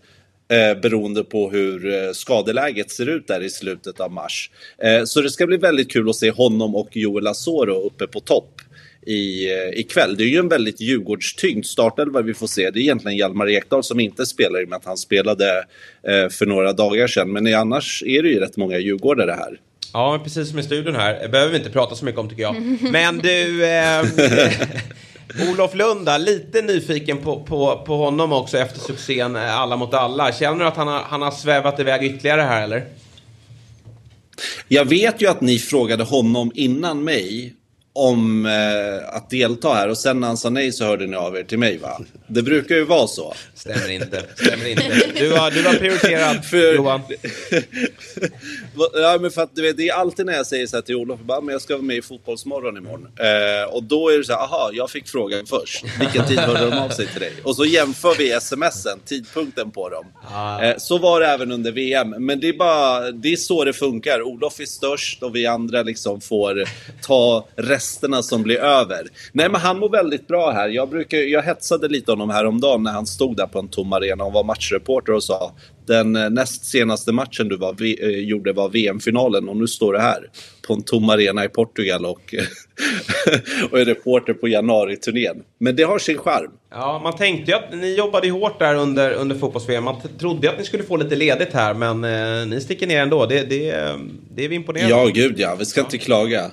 [0.52, 4.52] eh, beroende på hur eh, skadeläget ser ut där i slutet av mars.
[4.78, 8.20] Eh, så det ska bli väldigt kul att se honom och Joel Asoro uppe på
[8.20, 8.62] topp
[9.06, 10.18] i, eh, ikväll.
[10.18, 12.72] Det är ju en väldigt Djurgårdstyngd startelva vi får se.
[12.72, 15.66] Det är egentligen Hjalmar Ekdal som inte spelar i och med att han spelade
[16.04, 17.32] eh, för några dagar sedan.
[17.32, 19.60] Men annars är det ju rätt många djurgårdare här.
[19.94, 21.20] Ja, men precis som i studion här.
[21.22, 22.56] Det behöver vi inte prata så mycket om tycker jag.
[22.82, 24.06] Men du, eh,
[25.50, 30.34] Olof Lunda, lite nyfiken på, på, på honom också efter succén eh, Alla mot alla.
[30.34, 32.86] Känner du att han har, han har svävat iväg ytterligare här eller?
[34.68, 37.56] Jag vet ju att ni frågade honom innan mig
[37.94, 41.38] om eh, att delta här och sen när han sa nej så hörde ni av
[41.38, 42.02] er till mig va?
[42.28, 43.34] Det brukar ju vara så.
[43.56, 44.24] Stämmer inte.
[44.36, 44.84] Stämmer inte.
[45.20, 47.02] Du har, du har prioriterat För- Johan.
[48.94, 50.96] Ja, men för att du vet, det är alltid när jag säger så här till
[50.96, 53.08] Olof, bara, men jag ska vara med i Fotbollsmorgon imorgon.
[53.20, 55.84] Eh, och då är det så här, aha, jag fick frågan först.
[56.00, 57.34] Vilken tid hörde de av sig till dig?
[57.44, 60.06] Och så jämför vi smsen, tidpunkten på dem.
[60.64, 62.10] Eh, så var det även under VM.
[62.10, 64.22] Men det är bara, det är så det funkar.
[64.22, 66.64] Olof är störst och vi andra liksom får
[67.02, 67.48] ta
[67.80, 69.08] resterna som blir över.
[69.32, 70.70] Nej, men han mår väldigt bra här.
[70.70, 74.24] Jag, brukar, jag hetsade lite honom häromdagen när han stod där på en tom arena
[74.24, 75.52] och var matchreporter och sa
[75.90, 79.94] den eh, näst senaste matchen du var, vi, eh, gjorde var VM-finalen och nu står
[79.94, 80.30] du här
[80.68, 82.36] på en tom arena i Portugal och,
[83.72, 85.44] och är reporter på januari-turnén.
[85.60, 86.52] Men det har sin charm.
[86.72, 90.60] Ja, man tänkte ju att ni jobbade hårt där under, under fotbolls Man trodde att
[90.60, 93.26] ni skulle få lite ledigt här, men eh, ni sticker ner ändå.
[93.26, 93.72] Det, det,
[94.36, 95.56] det är vi imponerade Ja, gud ja.
[95.60, 96.52] Vi ska inte klaga.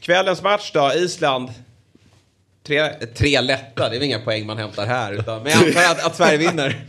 [0.00, 1.48] Kvällens match då, Island.
[2.66, 5.12] Tre, tre lätta, det är väl inga poäng man hämtar här.
[5.12, 6.84] Utan, men jag antar att, att Sverige vinner.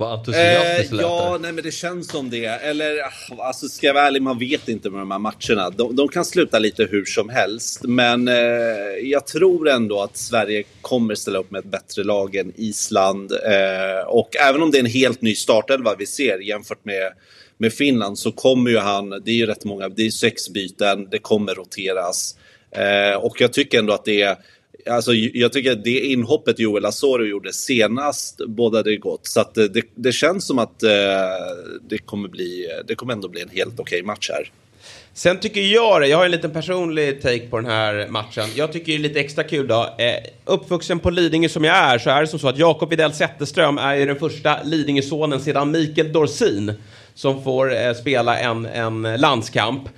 [0.00, 2.44] Vad Eh, entusiastiskt lät ja, nej men det känns som det.
[2.44, 5.70] Eller, ah, alltså ska jag vara ärlig, man vet inte med de här matcherna.
[5.70, 7.82] De, de kan sluta lite hur som helst.
[7.82, 8.34] Men eh,
[9.02, 13.32] jag tror ändå att Sverige kommer ställa upp med ett bättre lag än Island.
[13.32, 17.12] Eh, och även om det är en helt ny startelva vi ser jämfört med
[17.60, 21.08] med Finland så kommer ju han, det är ju rätt många, det är sex byten,
[21.10, 22.36] det kommer roteras.
[22.70, 24.36] Eh, och jag tycker ändå att det är
[24.90, 29.26] Alltså, jag tycker att det inhoppet Joel Asoro gjorde senast bådade gott.
[29.26, 30.90] Så att eh, det, det känns som att eh,
[31.88, 34.50] det, kommer bli, det kommer ändå bli en helt okej match här.
[35.14, 38.48] Sen tycker jag det, jag har en liten personlig take på den här matchen.
[38.54, 39.94] Jag tycker det är lite extra kul då.
[39.98, 43.12] Eh, uppvuxen på Lidingö som jag är så är det som så att Jakob Widell
[43.12, 46.72] Zetterström är ju den första Lidingösonen sedan Mikael Dorsin
[47.20, 49.88] som får eh, spela en, en landskamp.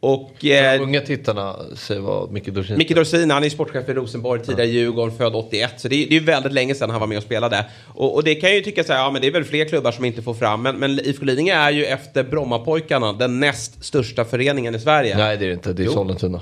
[0.00, 3.92] Och De eh, unga tittarna säger vad Micke Dorsin Micke Dorsin, han är sportchef i
[3.94, 5.80] Rosenborg, tidigare Djurgården, född 81.
[5.80, 7.66] Så det är, det är väldigt länge sedan han var med och spelade.
[7.94, 9.64] Och, och det kan jag ju tycka så här, ja men det är väl fler
[9.64, 10.62] klubbar som inte får fram.
[10.62, 15.16] Men, men IFK Lidingö är ju efter Brommapojkarna den näst största föreningen i Sverige.
[15.16, 15.92] Nej det är det inte, det är Jo.
[15.92, 16.40] Sollentuna.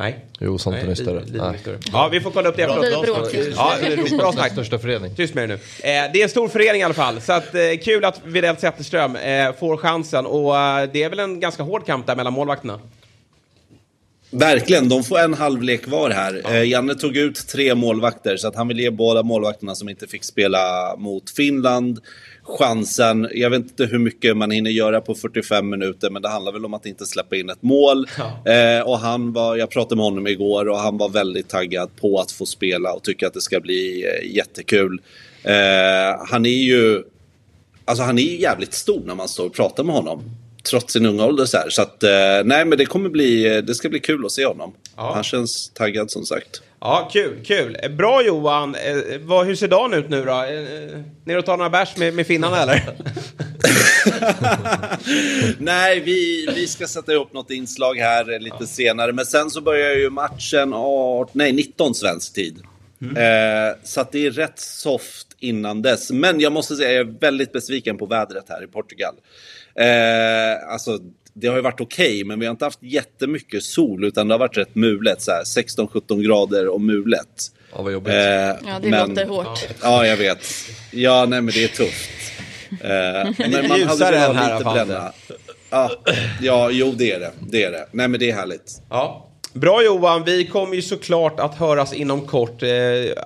[0.00, 0.18] Nej.
[0.38, 1.22] Jo, Sollentuna är större.
[1.26, 1.58] Nej.
[1.92, 2.84] Ja, vi får kolla upp det efteråt.
[3.56, 4.52] Ja, det är bra snack.
[4.52, 5.14] Största förening.
[5.14, 5.88] Tyst med dig nu.
[5.88, 7.20] Eh, det är en stor förening i alla fall.
[7.20, 10.26] Så att, eh, kul att Widell Zetterström eh, får chansen.
[10.26, 12.80] Och eh, det är väl en ganska hård kamp där mellan målvakterna.
[14.30, 16.42] Verkligen, de får en halvlek var här.
[16.44, 20.06] Eh, Janne tog ut tre målvakter så att han vill ge båda målvakterna som inte
[20.06, 22.00] fick spela mot Finland
[22.42, 23.28] chansen.
[23.34, 26.64] Jag vet inte hur mycket man hinner göra på 45 minuter men det handlar väl
[26.64, 28.06] om att inte släppa in ett mål.
[28.44, 32.20] Eh, och han var, jag pratade med honom igår och han var väldigt taggad på
[32.20, 35.00] att få spela och tycker att det ska bli eh, jättekul.
[35.42, 37.02] Eh, han är ju
[37.84, 40.22] Alltså han är jävligt stor när man står och pratar med honom.
[40.62, 41.70] Trots sin unga ålder så här.
[41.70, 42.10] Så att, eh,
[42.44, 44.74] nej men det kommer bli, det ska bli kul att se honom.
[44.96, 45.12] Ja.
[45.14, 46.62] Han känns taggad som sagt.
[46.80, 47.76] Ja, kul, kul.
[47.82, 48.74] Eh, Bra Johan.
[48.74, 50.32] Eh, vad, hur ser dagen ut nu då?
[50.32, 52.82] Eh, eh, ner och ta några bärs med, med finnarna eller?
[55.58, 59.12] nej, vi, vi ska sätta ihop något inslag här lite senare.
[59.12, 62.62] Men sen så börjar ju matchen, 18, nej 19 svensk tid.
[63.02, 66.10] Eh, så det är rätt soft innan dess.
[66.10, 69.14] Men jag måste säga jag är väldigt besviken på vädret här i Portugal.
[69.80, 70.98] Eh, alltså,
[71.34, 74.38] det har ju varit okej, men vi har inte haft jättemycket sol utan det har
[74.38, 75.22] varit rätt mulet.
[75.22, 77.26] så här 16-17 grader och mulet.
[77.76, 78.14] Ja, vad jobbigt.
[78.14, 79.66] Eh, Ja, det men- låter hårt.
[79.82, 80.46] Ja, jag vet.
[80.92, 82.10] Ja, nej men det är tufft.
[82.70, 85.12] Eh, men man hade velat ha här, lite bränna.
[85.70, 85.90] Ja,
[86.40, 87.30] ja, jo det är det.
[87.40, 87.86] Det är det.
[87.92, 88.82] Nej men det är härligt.
[88.90, 89.26] Ja.
[89.52, 92.62] Bra Johan, vi kommer ju såklart att höras inom kort.
[92.62, 92.68] Eh,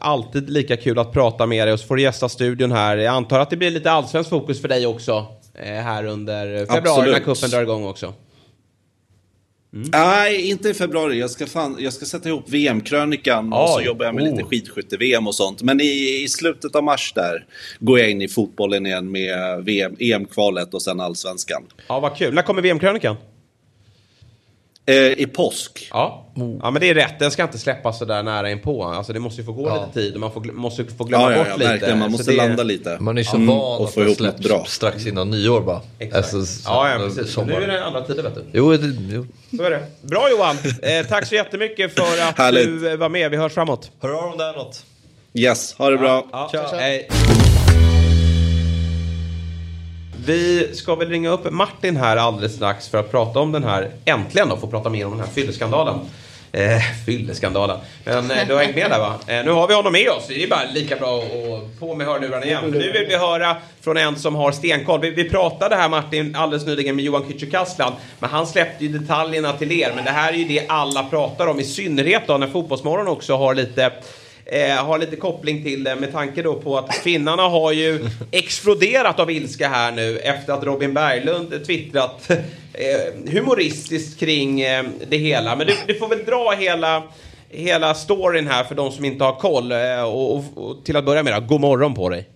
[0.00, 2.96] alltid lika kul att prata med dig och så får du gästa studion här.
[2.96, 5.26] Jag antar att det blir lite allsvensk fokus för dig också
[5.58, 7.12] här under februari Absolut.
[7.12, 8.14] när kuppen drar igång också.
[9.92, 11.20] Nej, inte i februari.
[11.20, 14.30] Jag ska, fan, jag ska sätta ihop VM-krönikan och så jobbar jag med Oh.
[14.30, 15.62] lite skidskytte-VM och sånt.
[15.62, 17.46] Men i, i slutet av mars där
[17.80, 21.62] går jag in i fotbollen igen med VM, EM-kvalet och sen allsvenskan.
[21.88, 22.34] Ja, vad kul.
[22.34, 23.16] När kommer VM-krönikan?
[24.86, 25.88] Eh, I påsk.
[25.90, 26.24] Ja.
[26.62, 27.18] ja, men det är rätt.
[27.18, 28.84] Den ska inte släppas så där nära inpå.
[28.84, 29.74] Alltså det måste ju få gå Ja.
[29.86, 31.70] lite tid man får, måste få glömma Ja, ja, bort ja lite.
[31.70, 31.98] verkligen.
[31.98, 32.96] Man Så måste det- landa lite.
[33.00, 34.64] Man är så Mm, van och att få släpps bra.
[34.68, 35.80] strax innan nyår bara.
[35.98, 36.34] Exakt.
[36.34, 37.36] Alltså, Ja, ja, så- precis.
[37.36, 38.42] Nu är det andra tider, vet du.
[38.52, 39.26] Jo, det, jo.
[39.56, 39.86] Så är det.
[40.02, 40.56] Bra Johan!
[40.82, 43.30] Eh, tack så jättemycket för att du var med.
[43.30, 43.90] Vi hörs framåt.
[44.02, 44.82] Hör av om det är något.
[45.34, 46.26] Yes, ha det bra.
[46.32, 46.68] Ja, Tja.
[46.76, 47.08] hej.
[50.26, 53.90] Vi ska väl ringa upp Martin här alldeles strax för att prata om den här,
[54.04, 55.98] äntligen då, få prata mer om den här fylleskandalen.
[56.52, 57.78] Eh, fylleskandalen.
[58.04, 59.14] Men eh, du har hängt med där va?
[59.26, 60.24] Eh, nu har vi honom med oss.
[60.28, 62.60] Det är bara lika bra att på med hörlurarna igen.
[62.60, 65.00] För nu vill vi höra från en som har stenkoll.
[65.00, 67.92] Vi, vi pratade här Martin alldeles nyligen med Johan Kücükaslan.
[68.18, 69.92] Men han släppte ju detaljerna till er.
[69.94, 71.60] Men det här är ju det alla pratar om.
[71.60, 73.92] I synnerhet då när Fotbollsmorgon också har lite
[74.46, 79.20] eh, har lite koppling till det med tanke då på att finnarna har ju exploderat
[79.20, 82.30] av ilska här nu efter att Robin Berglund twittrat
[82.72, 85.56] eh, humoristiskt kring eh, det hela.
[85.56, 87.02] Men du, du får väl dra hela,
[87.48, 89.72] hela storyn här för de som inte har koll.
[89.72, 92.28] Eh, och, och, och till att börja med då, god morgon på dig.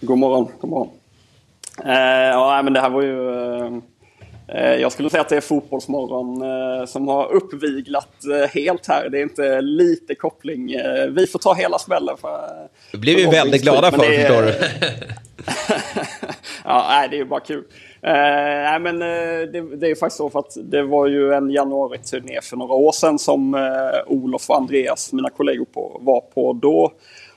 [0.00, 0.48] God morgon.
[0.60, 0.90] God morgon.
[1.84, 3.30] Eh, ja, men det här var ju...
[3.64, 3.78] Eh,
[4.48, 9.08] Eh, jag skulle säga att det är Fotbollsmorgon eh, som har uppviglat eh, helt här.
[9.08, 10.76] Det är inte lite koppling.
[11.10, 12.16] Vi får ta hela smällen.
[12.16, 12.40] För,
[12.92, 14.54] Det blir vi väldigt glada för, det förstår du.
[16.64, 17.64] ja, nej, det är ju bara kul.
[18.02, 22.56] Nej, men det, det är faktiskt så för att det var ju en januari-turné för
[22.56, 23.54] några år sedan som
[24.06, 26.92] Olof och Andreas, mina kollegor, på, var på då.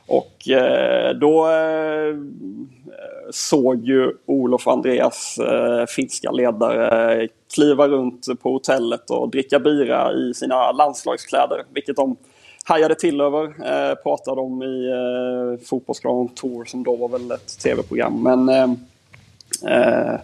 [0.07, 0.35] Och
[1.19, 1.47] då
[3.31, 10.13] såg ju Olof och Andreas eh, finska ledare kliva runt på hotellet och dricka bira
[10.13, 12.15] i sina landslagskläder, vilket de
[12.63, 13.43] hajade till över.
[13.43, 18.23] Eh, pratade om i eh, Fotbollskanalen Tour som då var väl ett tv-program.
[18.23, 18.69] Men eh,
[19.77, 20.19] eh,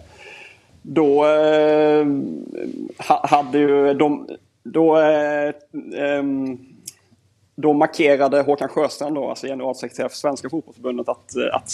[0.82, 2.06] då eh,
[3.22, 4.28] hade ju de...
[4.62, 5.48] Då, eh,
[5.94, 6.22] eh
[7.56, 11.70] då markerade Håkan Sjöstrand, då, alltså generalsekreterare för Svenska Fotbollförbundet, att, eh, att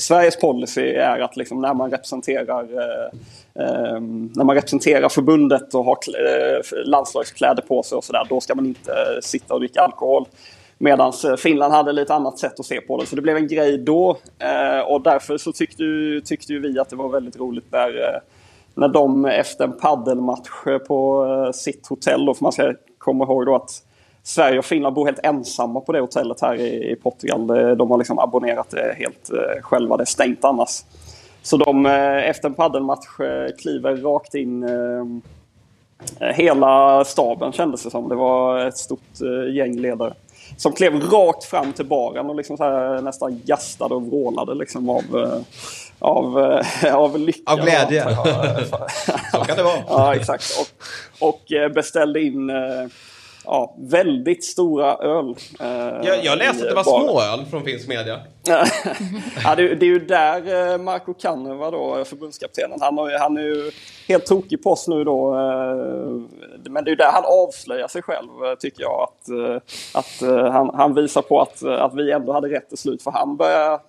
[0.00, 5.84] Sveriges policy är att liksom när man representerar eh, ehm, när man representerar förbundet och
[5.84, 9.80] har eh, landslagskläder på sig och sådär, då ska man inte eh, sitta och dricka
[9.80, 10.26] alkohol.
[10.78, 13.06] Medan eh, Finland hade lite annat sätt att se på det.
[13.06, 14.18] Så det blev en grej då.
[14.38, 15.84] Eh, och därför så tyckte,
[16.24, 18.20] tyckte vi att det var väldigt roligt när, eh,
[18.74, 23.46] när de efter en paddelmatch på eh, sitt hotell, då, för man ska komma ihåg
[23.46, 23.82] då att
[24.24, 27.46] Sverige och Finland bor helt ensamma på det hotellet här i, i Portugal.
[27.46, 29.96] Det- De har liksom abonnerat det helt eh, själva.
[29.96, 30.82] Det är stängt annars.
[31.42, 37.90] Så de eh, efter en paddelmatch eh, kliver rakt in eh, hela staben kändes det
[37.90, 38.08] som.
[38.08, 40.14] Det var ett stort eh, gäng ledare.
[40.56, 44.88] Som klev rakt fram till baren och liksom så här, nästan gastade och vrålade liksom
[44.90, 45.38] av, eh,
[45.98, 46.38] av,
[46.84, 47.52] eh, av lycka.
[47.52, 48.04] Av glädje.
[49.32, 49.78] Så kan det vara.
[49.88, 50.44] Ja, exakt.
[50.60, 52.56] Och, och eh, beställde in eh,
[53.44, 55.34] ja, väldigt stora öl.
[55.60, 55.66] eh,
[56.08, 58.20] Jag, jag läste att det var små öl från finsk media.
[59.44, 63.42] ja, det, det är ju där eh, Marco Caneva då, förbundskaptenen, han, har, han är
[63.42, 63.70] ju
[64.08, 65.34] helt tokig på oss nu då.
[65.34, 69.02] eh, Men det är ju där han avslöjar sig själv, eh, tycker jag.
[69.08, 69.56] Att, eh,
[70.00, 73.02] att eh, han, han visar på att, eh, att vi ändå hade rätt till slut.
[73.02, 73.80] För han börjar,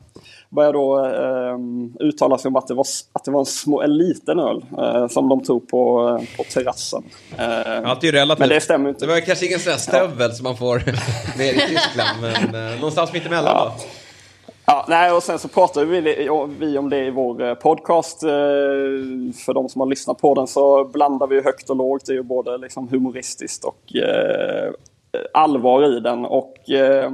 [0.56, 3.98] börjar då eh, uttala sig om att det var, att det var en, små, en
[3.98, 7.04] liten öl eh, som de tog på, eh, på terrassen.
[7.38, 8.40] Eh, Allt är ju relativt.
[8.40, 9.06] Men det stämmer inte.
[9.06, 10.76] Det var kanske ingen sån här stövel som man får
[11.38, 13.66] ner i Tyskland, men eh, någonstans mitt emellan Ja.
[13.78, 13.84] då.
[14.66, 16.02] Ja, nej, och sen så pratade vi,
[16.60, 18.24] vi om det i vår eh, podcast.
[18.24, 18.30] eh,
[19.46, 22.06] För de som har lyssnat på den så blandar vi högt och lågt.
[22.06, 24.72] Det är ju både liksom humoristiskt och eh,
[25.34, 26.26] allvar i den.
[26.26, 27.12] Och eh,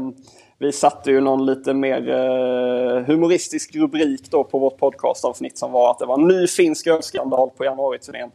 [0.60, 5.91] vi satte ju någon lite mer eh, humoristisk rubrik då på vårt podcastavsnitt som var
[5.91, 8.30] att det var en ny finsk ölskandal på januariturnén.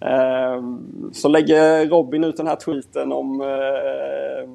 [0.00, 0.62] Eh,
[1.12, 4.50] så lägger Robin ut den här tweeten om eh,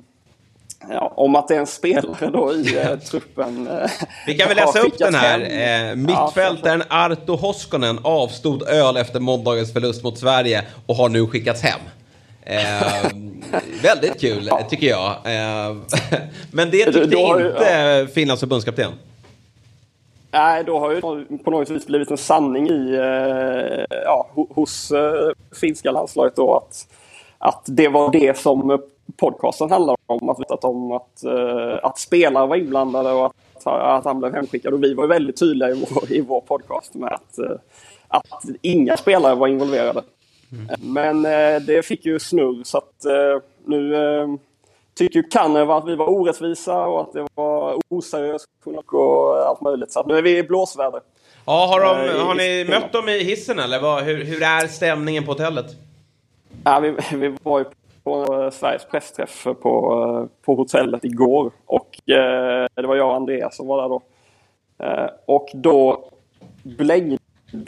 [0.90, 3.68] ja, om att det är en spelare då i eh, truppen.
[3.68, 3.90] eh,
[4.28, 5.40] Vi kan väl läsa upp den här.
[5.92, 11.62] Eh, mittfältaren Arto Hoskonen avstod öl efter måndagens förlust mot Sverige och har nu skickats
[11.62, 11.80] hem.
[12.46, 13.08] Eh,
[13.84, 15.10] väldigt kul, tycker jag.
[15.12, 15.76] Eh,
[16.52, 18.92] men det tyckte Då ju- inte Finlands förbundskapten.
[20.32, 21.02] Nej, då har ju
[21.44, 25.30] på något vis blivit en sanning i, eh, ja, ho- hos eh,
[25.62, 26.88] finska landslaget då att,
[27.38, 28.82] att det var det som
[29.18, 30.30] podcasten handlade om.
[30.30, 34.74] Att, att, om att, eh, att spelare var inblandade och att, att han blev hemskickad.
[34.74, 37.52] Och vi var väldigt tydliga i vår, i vår podcast med att, eh,
[38.08, 40.02] att inga spelare var involverade.
[40.80, 44.28] Men eh, det fick ju snurr så att eh, nu eh,
[44.94, 48.46] tycker ju Kanev att vi var orättvisa och att det var oseriöst
[48.92, 49.92] och allt möjligt.
[49.92, 51.02] Så att nu är vi i blåsväder.
[51.46, 53.80] Ja, har, de, Eh, har ni mött dem i hissen eller?
[53.80, 55.66] Vad, hur, hur är stämningen på hotellet?
[56.64, 57.66] Ja, vi, vi var ju
[58.04, 61.52] på eh, Sveriges pressträff på, eh, på hotellet igår.
[61.66, 64.02] Och eh, det var jag och Andreas som var där då.
[64.86, 66.10] Eh, och då
[66.64, 67.18] blängde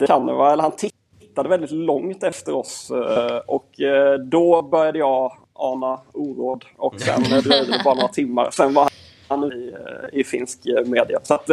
[0.06, 1.03] Kaneva, eller han tittade
[1.42, 2.90] väldigt långt efter oss.
[2.90, 6.64] Eh, och eh, då började jag ana oråd.
[6.76, 8.50] Och sen eh, dröjde det bara några timmar.
[8.50, 8.88] Sen var
[9.28, 9.74] han i,
[10.12, 11.18] i finsk media.
[11.22, 11.48] Så att,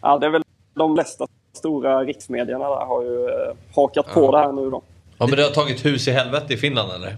[0.00, 0.42] ja, det är väl
[0.74, 3.28] de flesta stora riksmedierna där har ju
[3.74, 4.82] hakat på det här nu då.
[5.18, 7.16] Ja men det har tagit hus i helvete i Finland eller?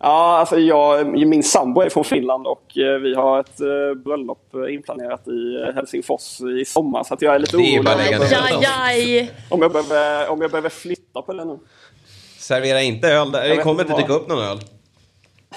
[0.00, 4.54] Ja, alltså jag, min sambo är från Finland och eh, vi har ett eh, bröllop
[4.54, 7.04] eh, inplanerat i Helsingfors i sommar.
[7.04, 10.68] Så att jag är lite orolig om jag, behöver, om, jag behöver, om jag behöver
[10.68, 11.58] flytta på det nu.
[12.38, 13.48] Servera inte öl där.
[13.48, 14.58] Det kommer inte dyka upp någon öl.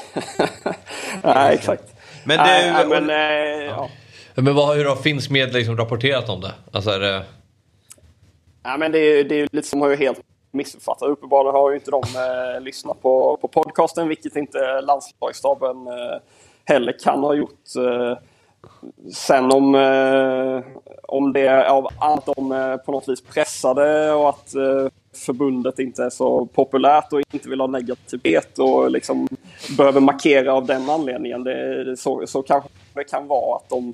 [1.24, 1.84] Nej, exakt.
[2.26, 3.90] Men du, Nej, nej, men, eh, ja.
[4.36, 6.52] Men vad, hur har finsk media liksom rapporterat om det?
[6.72, 7.24] Alltså är det...
[8.64, 10.20] Ja, men det, är, det är ju lite som har ju helt
[10.52, 11.08] missuppfattar.
[11.08, 16.18] Uppenbarligen har ju inte de eh, lyssnat på, på podcasten, vilket inte landslagsstaben eh,
[16.66, 17.76] heller kan ha gjort.
[17.78, 18.18] Eh,
[19.14, 20.64] sen om, eh,
[21.04, 24.88] om det är av att de eh, på något vis pressade och att eh,
[25.26, 29.28] förbundet inte är så populärt och inte vill ha negativitet och liksom
[29.78, 31.44] behöver markera av den anledningen.
[31.44, 33.94] Det, det, så, så kanske det kan vara att de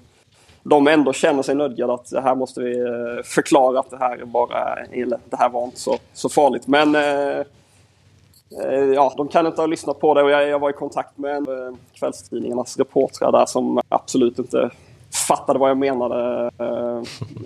[0.70, 4.26] de ändå känner sig nödgade att det här måste vi eh, förklara att det här
[4.26, 6.68] bara eller, det här var inte så, så farligt.
[6.68, 7.40] Men eh,
[8.64, 11.18] eh, ja, de kan inte ha lyssnat på det och jag, jag var i kontakt
[11.18, 14.70] med eh, kvällstidningarnas reportrar där som absolut inte
[15.28, 16.52] fattade vad jag menade.
[16.60, 17.02] Eh,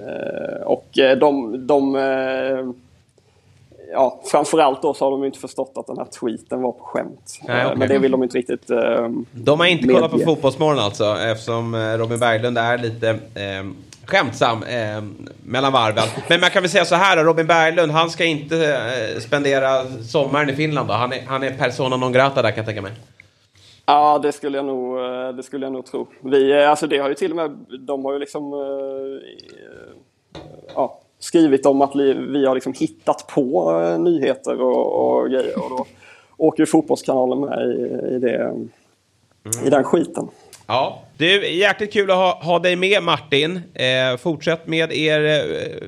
[0.07, 0.87] eh och
[1.19, 2.71] de, de eh,
[3.91, 6.83] ja, framförallt då så har de ju inte förstått att den här tweeten var på
[6.83, 7.39] skämt.
[7.47, 7.77] Nej, Eh, okej.
[7.77, 10.25] Men det vill de inte riktigt eh, De har inte kollat på medge.
[10.25, 13.63] Fotbollsmorgon alltså eftersom eh, Robin Berglund är lite eh,
[14.05, 15.01] skämtsam eh,
[15.43, 16.03] mellan varven.
[16.29, 19.85] Men man kan väl säga så här då, Robin Berglund han ska inte eh, spendera
[19.85, 20.93] sommaren i Finland då.
[20.93, 22.91] Han är, han är persona non grata där kan jag tänka mig.
[23.85, 26.07] Ja, det skulle jag nog, eh, det skulle jag nog tro.
[26.23, 28.53] Vi, alltså det har ju till och med, de har ju liksom
[30.75, 35.63] ja, skrivit om att vi, har liksom hittat på eh, nyheter och, och grejer.
[35.63, 35.85] Och då
[36.37, 37.71] åker ju Fotbollskanalen med i,
[38.15, 38.53] i, det,
[39.65, 40.27] i den skiten.
[40.67, 43.61] Ja, du, jäkligt kul att ha, ha dig med Martin.
[43.73, 45.41] Eh, fortsätt med er eh,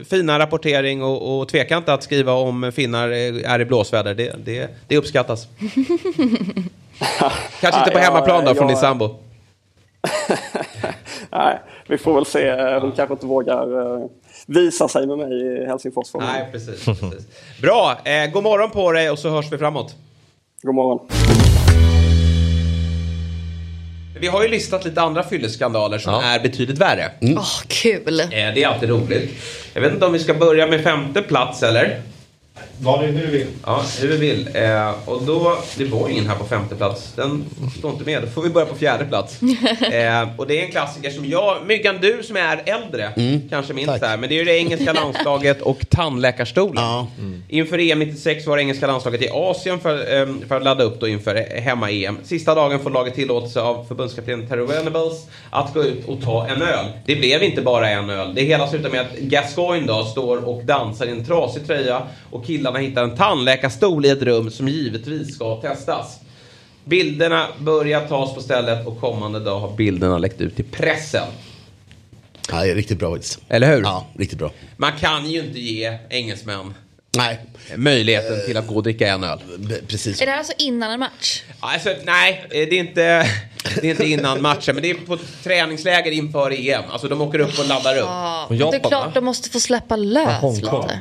[0.03, 4.13] fina rapportering och, och tveka inte att skriva om finnar eh, är i blåsväder.
[4.13, 5.47] Det, det, det uppskattas.
[7.61, 9.09] Kanske inte på hemmaplan då från din sambo.
[11.29, 12.51] Nej, vi får väl se.
[12.79, 14.05] Hon kanske inte vågar eh,
[14.47, 16.13] visa sig med mig i Helsingfors.
[16.13, 16.85] Nej, precis.
[16.85, 17.27] precis.
[17.61, 19.95] Bra, eh, god morgon på dig och så hörs vi framåt.
[20.61, 21.07] God morgon.
[24.19, 27.11] Vi har ju listat lite andra fylleskandaler som är betydligt värre.
[27.21, 28.19] Åh, kul.
[28.19, 29.31] Eh, det är alltid roligt.
[29.73, 32.01] Jag vet inte om vi ska börja med femte plats eller?
[32.79, 33.47] Vad det hur du vill.
[33.65, 34.49] Ja, hur vi vill.
[34.53, 37.13] Eh, och då, det var ingen här på femte plats.
[37.15, 37.45] Den
[37.77, 38.21] står inte med.
[38.21, 39.39] Då får vi börja på fjärde plats.
[39.83, 43.11] Eh, och det är en klassiker som jag, Myggan du som är äldre,
[43.49, 44.17] kanske minns det här.
[44.17, 46.83] Men det är ju det engelska landslaget och tandläkarstolen.
[46.83, 47.07] Ja.
[47.49, 50.99] Inför EM 96 var det engelska landslaget i Asien för, eh, för att ladda upp
[50.99, 52.17] då inför hemma-EM.
[52.23, 56.61] Sista dagen får laget tillåtelse av förbundskapten Terry Venables att gå ut och ta en
[56.61, 56.85] öl.
[57.05, 58.35] Det blev inte bara en öl.
[58.35, 62.01] Det hela slutar med att Gascoigne då står och dansar i en trasig tröja
[62.31, 66.19] och killarna hittar en tandläkarstol i ett rum som givetvis ska testas.
[66.85, 71.27] Bilderna börjar tas på stället och kommande dag har bilderna läckt ut till pressen.
[72.51, 73.39] Ja, det är riktigt bra faktiskt.
[73.49, 73.81] Eller hur?
[73.83, 74.51] Ja, riktigt bra.
[74.77, 76.73] Man kan ju inte ge engelsmän
[77.17, 77.39] Nej,
[77.75, 79.39] möjligheten till att gå och dricka en öl.
[79.87, 80.21] precis.
[80.21, 81.43] Är det här alltså innan en match?
[81.59, 83.27] Alltså, nej, det är, inte,
[83.81, 86.83] det är inte innan matchen, men det är på träningsläger inför EM.
[86.91, 88.03] Alltså de åker upp och laddar upp.
[88.07, 89.11] Ja, Och det är Japan, klart va?
[89.13, 90.99] de måste få släppa lös lite.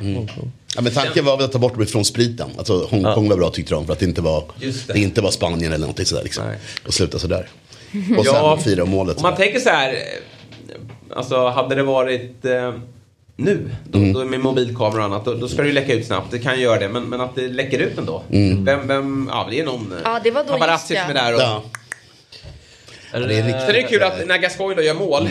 [0.75, 2.49] Ja, men tanken var väl att ta bort dem ifrån spriten.
[2.57, 4.93] Alltså Hongkong var bra tyckte de för att det inte var, det.
[4.93, 4.99] det.
[4.99, 6.45] inte var Spanien eller någonting sådär liksom.
[6.47, 6.57] Nej.
[6.87, 7.47] Och sluta sådär.
[8.17, 8.57] Och sen Ja.
[8.63, 9.17] fira målet.
[9.17, 9.97] Om man tänker så här, eh,
[11.17, 12.73] alltså hade det varit eh,
[13.35, 14.13] nu, då, Mm.
[14.13, 16.31] då med mobilkamera och annat, då, då ska det ju läcka ut snabbt.
[16.31, 18.23] Det kan ju göra det, men, men att det läcker ut ändå.
[18.31, 18.65] Mm.
[18.65, 21.33] Vem, vem, ja det är någon eh, Ja, det var då paparazzi som är där
[21.35, 21.41] och...
[21.41, 21.63] Ja.
[23.13, 25.29] Är det är riktigt- Sen är det kul att när Gascoigne då gör mål,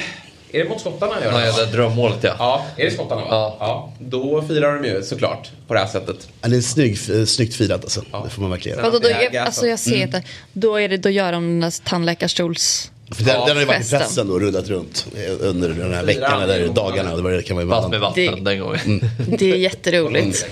[0.52, 2.34] är det mot skottarna han gör Nej, det är drömmålet ja.
[2.38, 3.56] Ja, är det skottarna va?
[3.60, 3.92] Ja.
[3.98, 6.28] Då firar de ju såklart på det här sättet.
[6.42, 8.00] Ja, det är snygg, eh, snyggt firat alltså.
[8.24, 8.90] Det får man verkligen göra.
[8.90, 10.22] Då, det här jag, alltså jag ser inte.
[10.52, 12.90] Då, är det, då gör de den där tandläkarstols...
[13.10, 15.94] För den, Ja, den har ju varit i pressen och rullat runt eh, under den
[15.94, 17.16] här veckan eller dagarna.
[17.16, 19.10] Det var det kan man ju Fast med vatten Det- den gången.
[19.38, 20.46] Det är jätteroligt.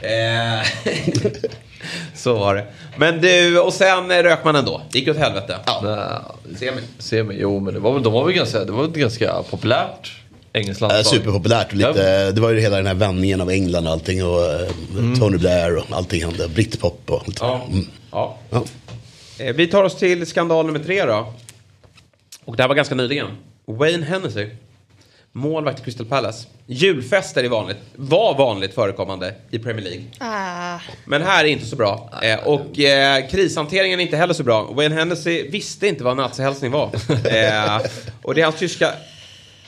[2.14, 2.66] Så var det.
[2.96, 4.82] Men du, och sen rök man ändå.
[4.92, 5.58] Det gick åt helvete.
[5.66, 6.22] Ja.
[6.58, 6.80] Semi.
[6.98, 10.12] Semi, jo men det var väl, de var väl ganska, det var ganska populärt
[10.52, 11.14] engelskt Eh, landslag.
[11.18, 14.68] superpopulärt lite, det var ju hela den här vändningen av England och allting och eh,
[15.18, 16.48] Tony Blair och allting hände.
[16.48, 17.44] Britpop och lite.
[17.44, 17.60] Ja.
[17.72, 17.86] Mm.
[18.12, 18.38] ja.
[18.50, 18.62] Ja.
[19.38, 21.32] Eh, Vi tar oss till skandal nummer tre då.
[22.44, 23.26] Och det här var ganska nyligen.
[23.66, 24.46] Wayne Hennessy.
[25.38, 26.46] Målvakt i Crystal Palace.
[26.66, 30.04] Julfester är vanligt, var vanligt förekommande i Premier League.
[30.18, 32.10] Ah, Men här är inte så bra.
[32.22, 34.62] Eh, och eh, krishanteringen är inte heller så bra.
[34.72, 36.86] Wayne Hennessy visste inte vad nazihälsning var.
[37.08, 37.80] eh,
[38.22, 38.92] och det är hans tyska...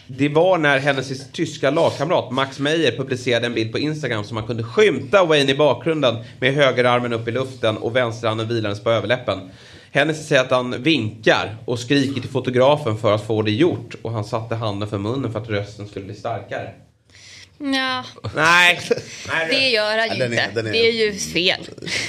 [0.07, 4.47] Det var när Hennessys tyska lagkamrat Max Meyer publicerade en bild på Instagram som man
[4.47, 9.39] kunde skymta Wayne i bakgrunden med högerarmen upp i luften och vänsterhanden vilandes på överläppen.
[9.93, 14.13] Hennessy säger att han vinkar och skriker till fotografen för att få det gjort och
[14.13, 16.71] han satte handen för munnen för att rösten skulle bli starkare.
[17.59, 18.05] ja,
[18.37, 18.81] Nej,
[19.51, 20.63] det gör han ju den är- inte.
[20.63, 21.61] den är- Det är ju fel.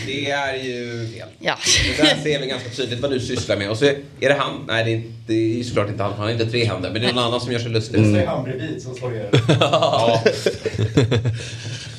[0.06, 1.28] det är ju fel.
[1.40, 1.56] Ja.
[1.98, 3.70] Det där ser vi ganska tydligt vad du sysslar med.
[3.70, 4.64] Och så är det han.
[4.68, 6.12] Nej, det är, inte, det är ju såklart inte han.
[6.14, 6.92] Han har inte tre händer.
[6.92, 8.04] Men det är någon annan som gör sig lustig.
[8.14, 9.30] Det är han bredvid som slår er.
[9.60, 10.24] Ja,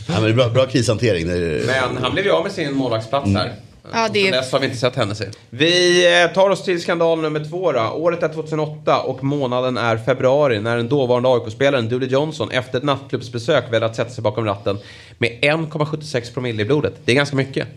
[0.09, 1.29] Ja, men det är bra, bra krishantering.
[1.29, 3.53] Det är, men han blev ju av med sin målvaktsplats här.
[3.93, 5.25] Ja, det Sen dess har vi inte sett henne se.
[5.51, 7.81] Vi eh, tar oss till skandal nummer två då.
[7.81, 12.85] Året är 2008 och månaden är februari när den dåvarande AIK-spelaren Dooley Johnson efter ett
[12.85, 14.79] nattklubbsbesök väljer att sätta sig bakom ratten
[15.19, 16.95] med 1,76 promille i blodet.
[17.05, 17.69] Det är ganska mycket.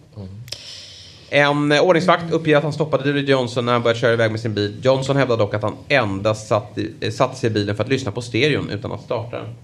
[1.30, 4.40] En eh, ordningsvakt uppger att han stoppade Dooley Johnson när han började köra iväg med
[4.40, 4.78] sin bil.
[4.82, 7.90] Johnson hävdar dock att han endast satt i, eh, satte sig i bilen för att
[7.90, 9.56] lyssna på stereon utan att starta den.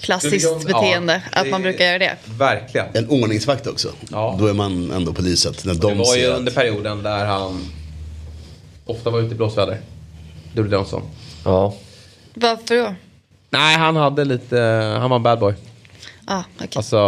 [0.00, 2.16] Klassiskt Ja, beteende, det- att man brukar göra det.
[2.38, 2.86] Verkligen.
[2.94, 3.88] en ordningsvakt också.
[4.10, 4.36] Ja.
[4.38, 5.64] Då är man ändå poliset.
[5.64, 7.60] När Det de var ju under perioden där han
[8.86, 9.80] ofta var ute i blåsväder.
[10.54, 11.02] Dooley Johnson.
[11.44, 11.74] Ja.
[12.34, 12.94] Varför då?
[13.50, 14.58] Nej, han hade lite,
[15.00, 15.54] han var en bad boy.
[16.26, 16.68] Ah, okej.
[16.76, 16.98] Alltså,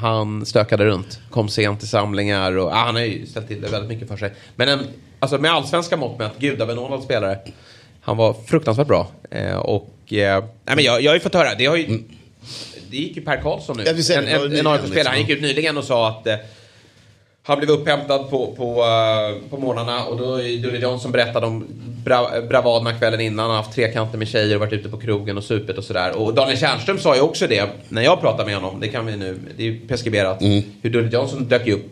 [0.00, 1.18] han stökade runt.
[1.30, 4.16] Kom sent till samlingar och ah, han har ju ställt till det väldigt mycket för
[4.16, 4.34] sig.
[4.56, 4.86] Men en,
[5.18, 7.38] alltså med allsvenska mått med att gudabenådad spelare.
[8.00, 9.08] Han var fruktansvärt bra.
[9.30, 12.02] Eh, och, eh, nej men jag, jag har ju fått höra, det har ju,
[12.90, 13.82] det gick ju Per Karlsson nu.
[13.86, 15.44] Jag vill säga en en, en nyligen, AIK-spelare, han gick liksom.
[15.44, 16.34] ut nyligen och sa att eh,
[17.42, 21.66] han blev upphämtad på, på, eh, på morgnarna och då är Dooley Johnson berättade om
[22.04, 23.38] bra, bravaderna kvällen innan.
[23.38, 26.16] Han har haft trekanter med tjejer och varit ute på krogen och supit och sådär.
[26.16, 28.80] Och Daniel Tjärnström sa ju också det när jag pratade med honom.
[28.80, 30.40] Det kan vi nu, det är ju preskriberat.
[30.42, 30.62] Mm.
[30.82, 31.86] Hur Dooley Johnson dök ju upp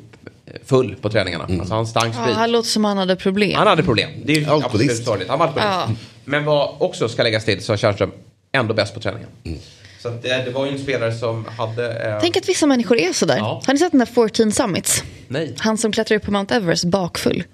[0.64, 1.44] full på träningarna.
[1.44, 2.36] Alltså han stank Ja, sprit.
[2.36, 3.54] han låter som han hade problem.
[3.54, 4.10] Han hade problem.
[4.24, 4.90] Det är ju Alkoholist.
[4.90, 5.28] absolut sorgligt.
[5.28, 5.78] Han var alkoholist.
[5.88, 6.13] Ja.
[6.24, 8.10] Men vad också ska läggas till, sa Tjärnström,
[8.52, 9.28] ändå bäst på träningen.
[9.44, 9.58] Mm.
[10.02, 12.08] Så det, det var ju en spelare som hade...
[12.08, 13.36] Eh, Tänk att vissa människor är sådär.
[13.36, 13.62] Ja.
[13.66, 15.02] Har ni sett den där 14 Summits?
[15.28, 15.54] Nej.
[15.58, 17.44] Han som klättrar upp på Mount Everest bakfull.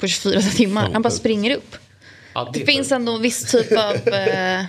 [0.00, 0.90] På 24 timmar.
[0.92, 1.76] Han bara springer upp.
[2.34, 3.94] Ja, Det är finns ändå en viss typ av...
[4.14, 4.64] Eh,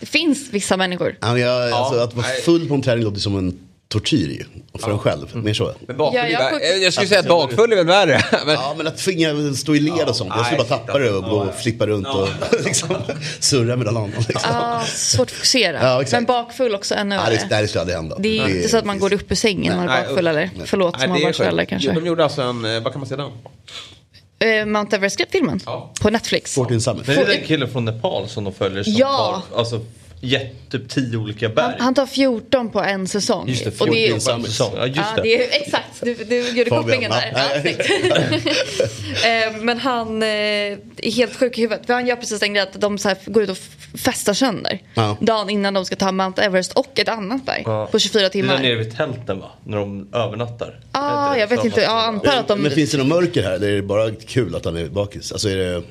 [0.00, 1.16] det finns vissa människor.
[1.20, 3.58] Ja, jag, alltså, att vara full på en träning låter som en
[3.94, 4.44] tortyr ju.
[4.80, 5.36] För en själv.
[5.36, 5.74] Mer så.
[5.86, 8.24] Men bakfull Ja, jag jag skulle säga att bakfull är väl värre.
[8.46, 10.32] Men, Ja, men att tvinga stå i led och sånt.
[10.36, 12.28] Jag skulle nej, bara tappa det och gå och flippa runt och
[12.64, 12.96] liksom,
[13.40, 14.10] surra med någon annan.
[14.28, 14.50] Liksom.
[14.54, 16.04] Ah, svårt att fokusera.
[16.12, 17.38] Men bakfull också ännu värre.
[17.48, 18.16] det, det skulle aldrig hända.
[18.18, 20.26] Det är inte så att man går upp ur sängen när man är Nej, bakfull
[20.26, 20.50] eller?
[20.64, 21.70] Förlåt nej, det är småbarnsföräldrar sjukt.
[21.70, 21.92] kanske.
[21.92, 23.30] De gjorde alltså en, eh, vad kan man säga den?
[24.60, 25.60] Eh, Mount Everest-filmen?
[25.66, 25.92] Ja.
[26.00, 26.54] På Netflix.
[26.54, 27.06] 14 Summit.
[27.06, 29.42] Men det är den killen från Nepal som de följer som Ja.
[29.52, 29.80] tar alltså,
[30.70, 31.64] typ tio olika berg.
[31.64, 33.48] Han, han tar 14 på en säsong.
[33.48, 34.72] Just det, Och det är, 14 på en säsong.
[34.76, 35.22] Ja, just ja, det.
[35.22, 37.32] det är, exakt, du, du gjorde kopplingen där.
[37.34, 37.70] Ja.
[39.24, 41.86] Eh, Men han eh, är helt sjuk i huvudet.
[41.86, 43.58] För han gör precis den grejen att de så här går ut och
[43.98, 44.78] festar sönder.
[44.94, 45.16] Ja.
[45.20, 47.62] Dagen innan de ska ta Mount Everest och ett annat berg.
[47.66, 47.86] Ja.
[47.92, 48.54] På 24 Det är timmar.
[48.54, 49.50] där nere vid tälten va?
[49.64, 50.80] När de övernattar.
[50.92, 51.80] Ah, Är det jag vet inte.
[51.80, 52.60] Jag antar att de...
[52.62, 53.58] Men finns det någon mörker här?
[53.58, 55.32] Det är bara kul att han är bakis.
[55.32, 55.82] Alltså är det...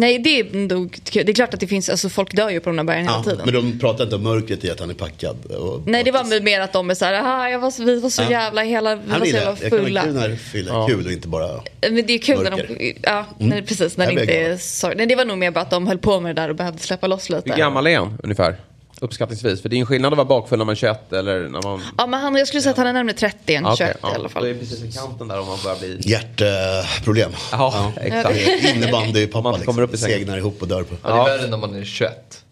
[0.00, 0.98] Nej, det är nog.
[1.12, 3.16] Det är klart att det finns, alltså folk dör ju på de där bergen hela
[3.16, 3.40] Ja, tiden.
[3.44, 5.44] men de pratar inte om mörkret i att han är packad.
[5.46, 8.10] Och Nej, det var mer att de är såhär, aha, jag var så, vi var
[8.10, 8.30] så Ja.
[8.30, 9.38] jävla, hela, vi Han var så vill det.
[9.38, 10.02] jävla Jag kan vara fulla.
[10.02, 11.48] kul när fylla är kul och inte bara...
[11.80, 12.92] Men det är kul när de, Mörker.
[13.02, 14.94] ja, när, precis, när Jag det inte är sorg.
[14.96, 16.78] Nej, det var nog mer bara att de höll på med det där och behövde
[16.82, 17.50] släppa loss lite.
[17.50, 18.56] Hur gammal är han ungefär?
[19.00, 19.62] Uppskattningsvis.
[19.62, 21.82] För det är en skillnad att vara bakfull när man är 21 eller när man...
[21.98, 24.12] Ja, men han, jag skulle säga att han är närmare 30 än Ja, 21 okej,
[24.12, 24.44] i alla fall.
[24.44, 25.98] är det precis i kanten där om man börjar bli...
[26.00, 27.30] Hjärtproblem.
[27.52, 28.64] Ja, exakt.
[28.74, 30.08] Innebandypappa Man kommer upp i liksom.
[30.10, 30.94] Segnar ihop och dör på.
[31.02, 32.44] Ja, det är värre när man är 21.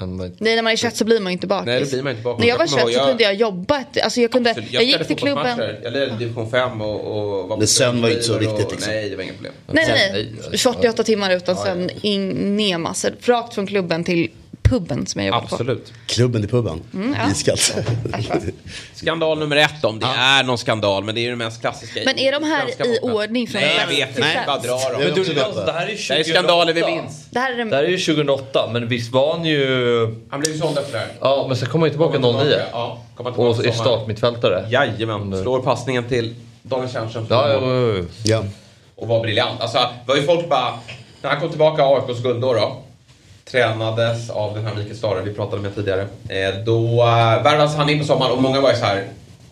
[0.00, 1.66] Än när- Nej, när man är 21 så blir man ju inte bakis.
[1.66, 2.40] Nej, det blir man inte bakis.
[2.40, 3.84] När jag var Jag kommer 21 så kunde jag jobba.
[4.04, 5.58] Alltså jag, kunde, Så jag, gick till klubben.
[5.82, 7.00] Jag lirade division 5 och,
[7.42, 8.92] och var Men sen var inte så och- viktigt, liksom.
[8.92, 9.52] Nej, det var inga problem.
[9.66, 10.58] Nej, nej, nej.
[10.58, 13.10] 28 timmar utan sen in, ner massor.
[13.24, 14.30] Rakt från klubben till
[14.68, 15.54] puben som jag jobbade på.
[15.54, 15.92] Absolut.
[16.06, 16.82] Klubben i puben.
[16.94, 17.30] Mm, ja.
[17.30, 17.76] Iskallt.
[18.94, 22.00] Skandal nummer ett om det är någon skandal, men det är ju det mest klassiska.
[22.04, 24.42] Men är de här i ordning från Nej, jag vet inte.
[24.46, 24.68] Bara sämst?
[24.68, 25.02] dra dem.
[25.02, 25.32] Men du, också
[25.66, 27.02] det, här är ju Det här är skandaler vi 2008.
[27.02, 27.26] minns.
[27.30, 27.70] Det här är den...
[27.70, 29.66] Det här är ju 2008, men visst var han ju...
[30.30, 31.08] Han blev ju såld efter det här.
[31.20, 32.60] Ja, men sen kom han ju tillbaka 09.
[32.72, 34.66] Ja, Och är startmittfältare.
[34.70, 37.26] Jajamän, slår passningen till Daniel Tjärnström.
[37.30, 38.04] Ja, ja, ja, ja.
[38.24, 38.44] Ja.
[38.96, 39.60] Och var briljant.
[39.60, 40.78] Alltså, var ju folk bara...
[41.22, 42.82] När han kom tillbaka, AIKs guldår då.
[43.50, 46.00] Tränades av den här Mikael Stare vi pratade med tidigare.
[46.28, 49.04] Eh, då uh, värvades han in på sommaren och många var ju så här...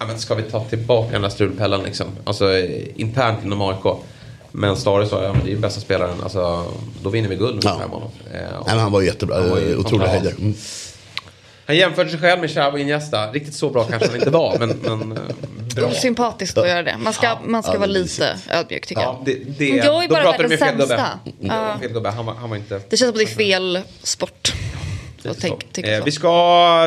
[0.07, 2.07] Men ska vi ta tillbaka den där strulpellen liksom?
[2.25, 3.97] Alltså eh, internt inom AIK.
[4.53, 6.17] Men Stare sa, ja men det är ju bästa spelaren.
[6.23, 6.65] Alltså,
[7.03, 7.71] då vinner vi guld med Ja.
[7.71, 8.03] honom.
[8.33, 9.37] Eh, Nej, men han var jättebra.
[9.41, 10.31] Han var Otroliga höjder.
[10.39, 10.55] Mm.
[11.67, 13.33] Han jämförde sig själv med Xavi Iniesta.
[13.33, 15.19] Riktigt så bra kanske han inte var, men, men eh,
[15.77, 15.91] bra.
[15.91, 16.97] Sympatiskt att göra det.
[16.99, 19.35] Man ska, man ska Ja, vara lite ödmjuk tycker Ja, jag.
[19.35, 20.87] det, det, Men jag är bara med världens gubbe.
[20.87, 21.09] sämsta.
[21.41, 21.79] Ja.
[21.81, 22.11] Fel gubbe.
[22.11, 22.75] Han, var, han var inte...
[22.91, 24.53] Det känns som att det är fel sport.
[25.25, 26.29] Att tänk, tycka Eh, vi ska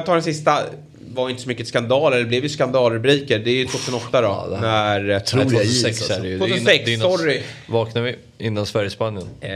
[0.05, 0.59] ta den sista.
[1.17, 3.39] Var inte så mycket skandaler, det blev ju skandalrubriker.
[3.39, 4.57] Det är ju 2008 då.
[4.61, 5.09] när...
[5.09, 6.13] eh, Tror jag Nej, is, 2006 alltså.
[6.13, 6.37] är det ju.
[6.37, 7.41] Det är innan- 2006, det är innan- sorry.
[7.67, 9.27] Vaknar vi innan Sverige-Spanien.
[9.41, 9.49] Eh,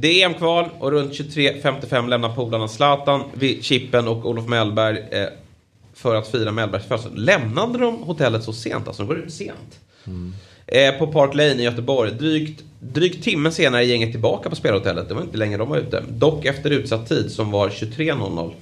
[0.00, 5.26] det är EM-kval och runt 23.55 lämnar polarna Zlatan, Vi- Chippen och Olof Mellberg eh,
[5.94, 7.18] för att fira Mellbergs födelsedag.
[7.18, 8.86] Lämnade de hotellet så sent?
[8.88, 9.80] Alltså de går ut sent.
[10.66, 12.10] Eh, på Park Lane i Göteborg.
[12.12, 15.08] Drygt, drygt timme senare är gänget tillbaka på spelhotellet.
[15.08, 16.02] Det var inte länge de var ute.
[16.08, 18.52] Dock efter utsatt tid som var 23.00.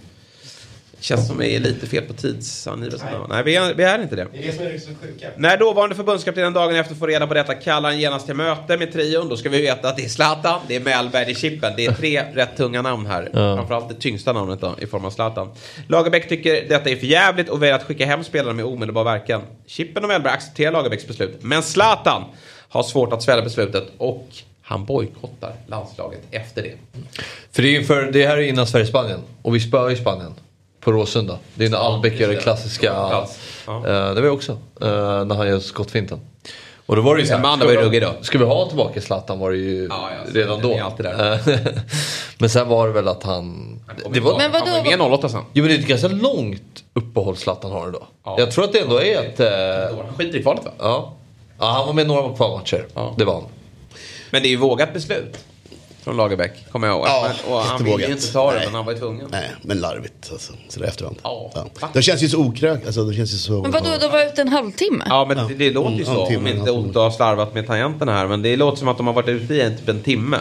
[1.03, 3.09] Känns som det är lite fel på tidsangivelsen.
[3.13, 4.27] Nej, Nej vi, är, vi är inte det.
[4.33, 5.29] Det är det som är så sjuka.
[5.37, 8.93] När dåvarande förbundskaptenen dagen efter får reda på detta kallar han genast till möte med
[8.93, 9.29] trion.
[9.29, 11.73] Då ska vi veta att det är Zlatan, det är Mellberg, det är Chippen.
[11.77, 13.29] Det är tre rätt tunga namn här.
[13.33, 15.49] Framförallt det tyngsta namnet då, i form av Zlatan.
[15.89, 19.43] Lagerbäck tycker detta är för jävligt och väljer att skicka hem spelarna med omedelbar verkan.
[19.67, 21.39] Chippen och Mellberg accepterar Lagerbäcks beslut.
[21.41, 22.25] Men Zlatan
[22.69, 24.29] har svårt att svälja beslutet och
[24.63, 26.75] han bojkottar landslaget efter det.
[27.53, 29.21] För det, är för, det här är innan Sverige-Spanien.
[29.43, 30.35] Och vi spöar ju Spanien.
[30.85, 31.39] På Råsunda.
[31.55, 32.87] Det är när Albeck gör det klassiska.
[32.87, 33.27] Ja.
[33.67, 33.83] Eh,
[34.15, 34.53] det var jag också.
[34.81, 36.21] eh, när han gör skottfinten.
[36.87, 38.13] Och då var det ju så Men här, man var ju ruggig då.
[38.21, 41.09] Ska vi ha tillbaka Zlatan var det ju Ja, ja, redan det då.
[41.09, 41.39] Eh,
[42.39, 43.77] men sen var det väl att han...
[44.11, 44.65] Det var, Men vadå?
[44.67, 45.43] Han var ju med 08 sen.
[45.53, 48.07] jo men det är ett ganska långt uppehåll Zlatan har idag.
[48.25, 48.35] Ja.
[48.39, 49.41] Jag tror att det ändå är ett...
[49.41, 50.71] eh, Han skiter i kvalet va?
[50.79, 51.13] ja.
[51.59, 52.87] ja, han var med några kvalmatcher.
[52.95, 53.15] Ja.
[53.19, 53.45] Det var han.
[54.31, 55.39] Men det är ju vågat beslut.
[56.05, 57.07] Från Lagerbäck, kommer jag ihåg.
[57.07, 58.67] Ja, men, och han ville ju inte ta det, Nej.
[58.67, 59.29] men han var ju tvungen.
[59.31, 60.53] Nej, men larvigt alltså.
[60.69, 61.17] Sådär efterhand.
[61.23, 61.53] Ja.
[61.93, 62.87] Det känns ju så okrök.
[62.87, 63.63] Alltså, det känns ju så...
[63.63, 65.05] Men vadå, de var ute en halvtimme?
[65.09, 66.37] Ja, men det, det låter ju Mm, så.
[66.39, 66.71] om inte.
[66.71, 68.27] Otto har slarvat med tangenterna här.
[68.29, 70.39] Men det låter som att de har varit ute i en, typ en timme.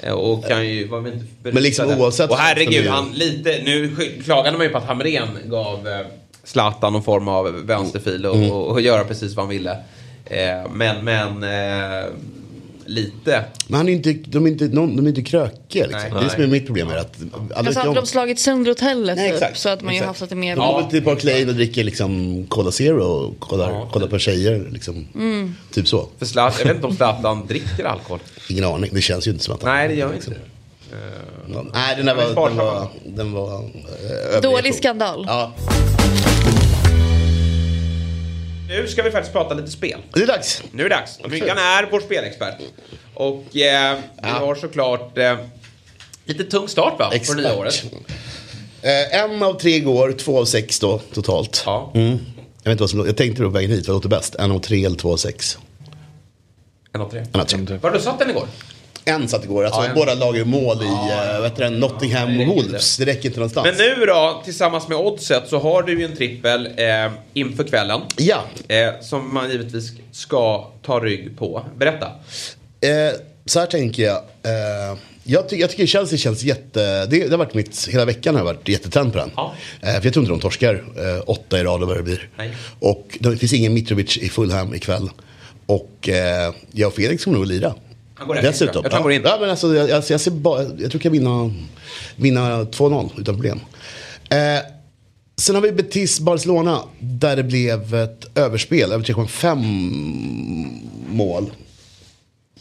[0.00, 3.60] Eh, Och kan ju vara inte Men liksom oavsett Och herregud, han lite...
[3.64, 6.06] Nu klagade man ju på att Hamrén gav eh,
[6.44, 8.50] Zlatan någon form av vänsterfil och, Mm.
[8.50, 9.70] och, och göra precis vad han ville.
[10.24, 11.42] Eh, men, men...
[11.42, 12.06] Eh,
[12.86, 13.44] lite.
[13.66, 16.00] Men han är inte, de, är inte, någon, de är inte krökiga liksom.
[16.12, 16.20] Nej.
[16.20, 16.88] det är som är mitt problem.
[16.90, 17.16] Är att
[17.54, 20.08] Alltså hade om- de slagit sönder hotellet Nej, typ, exakt, så att man ju exakt.
[20.08, 20.56] haft lite mer...
[20.56, 23.88] Går väl till Park Lane och dricker liksom Cola Zero och kollar, Ja.
[23.92, 24.68] kollar på tjejer.
[24.72, 25.06] Liksom.
[25.14, 25.54] Mm.
[25.72, 26.08] Typ så.
[26.18, 28.20] För Zlatan, jag vet inte om Zlatan dricker alkohol.
[28.50, 28.90] Ingen aning.
[28.92, 29.74] Det känns ju inte som att han...
[29.74, 30.36] Nej, det gör inte det.
[31.54, 32.48] Ja, Nej, den där var...
[32.48, 33.62] Den var, den var
[34.34, 35.24] eh, Dålig skandal.
[35.28, 35.52] Ja,
[38.72, 40.00] Nu ska vi faktiskt prata lite spel.
[40.14, 40.62] det är dags.
[40.72, 41.18] Nu är det dags.
[41.28, 42.56] Myggan är vår spelexpert.
[43.14, 45.36] Och eh, vi har såklart eh,
[46.24, 47.08] lite tung start va?
[47.08, 47.36] På Expert.
[47.36, 47.84] nya året.
[48.82, 51.62] Eh, en av tre går, två av sex då totalt.
[51.66, 51.92] Ja.
[51.94, 52.08] Mm.
[52.08, 52.16] Jag,
[52.64, 54.34] vet inte vad som, jag tänkte på vägen hit, vad låter bäst?
[54.34, 55.58] En av tre eller två av sex?
[56.92, 57.24] En av tre.
[57.32, 57.78] En av tre.
[57.82, 58.46] Var du satt den igår?
[59.04, 62.28] En satt igår, alltså Ja, båda lag gör mål i eh, vad heter det, Nottingham
[62.28, 62.96] och räcker Wolves.
[62.96, 63.66] Det räcker inte någonstans.
[63.66, 68.00] Men nu då, tillsammans med oddset, så har du ju en trippel eh, inför kvällen.
[68.16, 71.66] Ja, Eh, som man givetvis ska ta rygg på.
[71.76, 72.06] Berätta.
[72.80, 72.90] Eh,
[73.46, 74.16] så här tänker jag.
[74.16, 77.06] Eh, jag, ty- jag tycker Chelsea känns jätte...
[77.06, 77.88] Det, det har varit mitt...
[77.90, 79.30] Hela veckan har jag varit jättetänd på den.
[79.36, 79.54] Ja.
[79.80, 82.28] Eh, för jag tror inte de torskar eh, åtta i rad eller vad det blir.
[82.36, 82.50] Nej.
[82.80, 85.10] Och det finns ingen Mitrovic i Fulham ikväll.
[85.66, 87.74] Och eh, jag och Felix kommer nog att lira.
[88.22, 88.82] Han går rätt in, Dessutom.
[88.82, 89.22] Jag tror han går in.
[89.24, 91.54] Ja, men alltså, jag, jag, jag, ser bara, jag tror jag kan vinna,
[92.16, 93.60] vinna 2-0 utan problem.
[94.30, 94.38] Eh,
[95.36, 96.80] sen har vi Betis Barcelona.
[96.98, 98.92] Där det blev ett överspel.
[98.92, 99.56] Över 3,5
[101.08, 101.50] mål.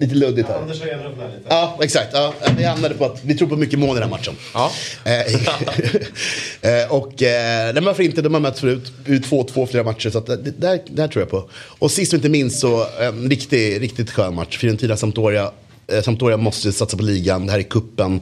[0.01, 0.55] Lite luddigt här.
[0.55, 1.45] Anders har ändrat lite.
[1.47, 2.09] Ja, exakt.
[2.13, 4.33] Ja, vi hamnade på att vi tror på mycket mål i den här matchen.
[4.53, 4.71] Ja.
[5.05, 8.21] Eh, eh, och eh, nej, varför inte?
[8.21, 8.91] De har mötts förut.
[9.05, 10.09] Ut 2-2 flera matcher.
[10.09, 11.49] Så att det, där, det här tror jag på.
[11.53, 14.57] Och sist och inte minst så en riktig, riktigt skön match.
[14.57, 15.51] Fiorentina-Sampdoria.
[15.87, 17.45] Eh, Sampdoria måste satsa på ligan.
[17.45, 18.21] Det här är kuppen.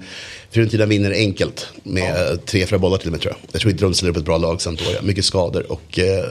[0.52, 3.50] Fiorentina vinner enkelt med eh, tre, fyra bollar till och med tror jag.
[3.52, 5.02] Jag tror inte de ställer upp ett bra lag, Sampdoria.
[5.02, 6.26] Mycket skador och eh,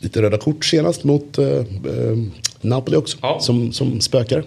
[0.00, 1.62] lite röda kort senast mot eh,
[2.60, 3.16] Napoli också.
[3.22, 3.40] Ja.
[3.40, 4.44] Som, som spökar.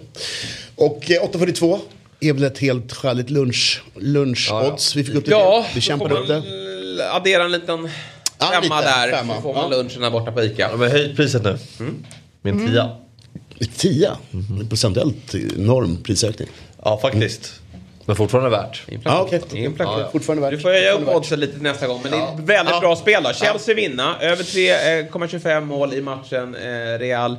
[0.76, 1.78] Och eh, 8.42
[2.20, 4.96] är väl ett helt skäligt lunch, lunchodds.
[4.96, 5.30] Vi fick upp det.
[5.30, 6.42] Ja, vi kämpade upp det.
[7.12, 7.88] addera en liten
[8.38, 9.10] Ja, femma lite, där.
[9.12, 9.34] femma.
[9.36, 9.76] Så får man Ja.
[9.76, 10.68] lunchen där borta på ICA.
[10.70, 11.58] De har höjt priset nu.
[12.42, 12.90] Med en tia.
[13.76, 14.16] Tia.
[14.68, 16.48] Procentuellt enorm prisökning.
[16.84, 17.52] Ja, faktiskt.
[18.04, 18.82] Men fortfarande värt.
[18.88, 19.28] Inflation.
[19.30, 19.64] Ja, okej.
[19.64, 19.94] Inflation.
[19.98, 20.10] Ja, ja.
[20.12, 20.50] Fortfarande värt.
[20.50, 22.00] Du får höja upp oddsen lite till nästa gång.
[22.02, 23.32] Men det är ett väldigt bra spel då.
[23.32, 24.16] Chelsea vinna.
[24.20, 26.54] Över 3,25 mål i matchen.
[26.54, 27.36] Eh, Real.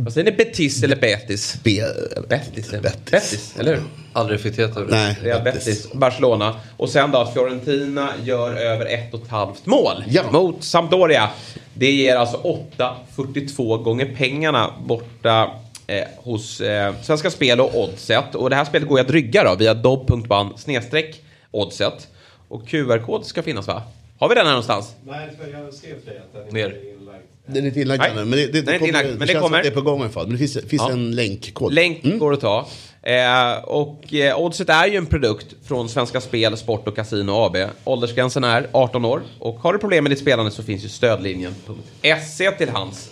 [0.00, 0.36] Vad säger ni?
[0.36, 1.56] Betis eller Betis?
[1.64, 1.80] B,
[2.28, 2.68] Betis.
[2.68, 3.10] eller- Betis.
[3.10, 3.82] Betis, eller hur?
[4.12, 4.96] Aldrig reflekterat över det.
[4.96, 5.64] Nej, Real Betis.
[5.64, 6.60] Betis, Barcelona.
[6.76, 10.30] Och sen då att Fiorentina gör över ett och ett halvt mål Ja.
[10.30, 11.30] mot Sampdoria.
[11.74, 15.50] Det ger alltså 8,42 gånger pengarna borta
[15.86, 18.34] eh, hos eh, Svenska Spel och Oddset.
[18.34, 22.08] Och det här spelet går ju att rygga då via dobb.ban snedstreck oddset.
[22.48, 23.82] Och QR-kod ska finnas va?
[24.18, 24.94] Har vi den här någonstans?
[25.06, 26.64] Nej, för jag skrev till dig att den Ner.
[26.66, 27.22] är inlagd.
[27.48, 28.24] Den är inte inlagd ännu.
[28.24, 29.56] Men det, det, inte kommer, inlagd, men det känns kommer.
[29.58, 30.26] Att det är på gång i alla fall.
[30.26, 30.90] Men det finns, finns Ja.
[30.90, 31.72] en länkkod.
[31.74, 32.18] Länk Mm.
[32.18, 32.66] går att ta.
[33.02, 37.56] Eh, och eh, Oddset är ju en produkt från Svenska Spel, Sport och Casino AB.
[37.84, 39.22] Åldersgränsen är 18 år.
[39.38, 43.10] Och har du problem med ditt spelande så finns ju stödlinjen.se till hands.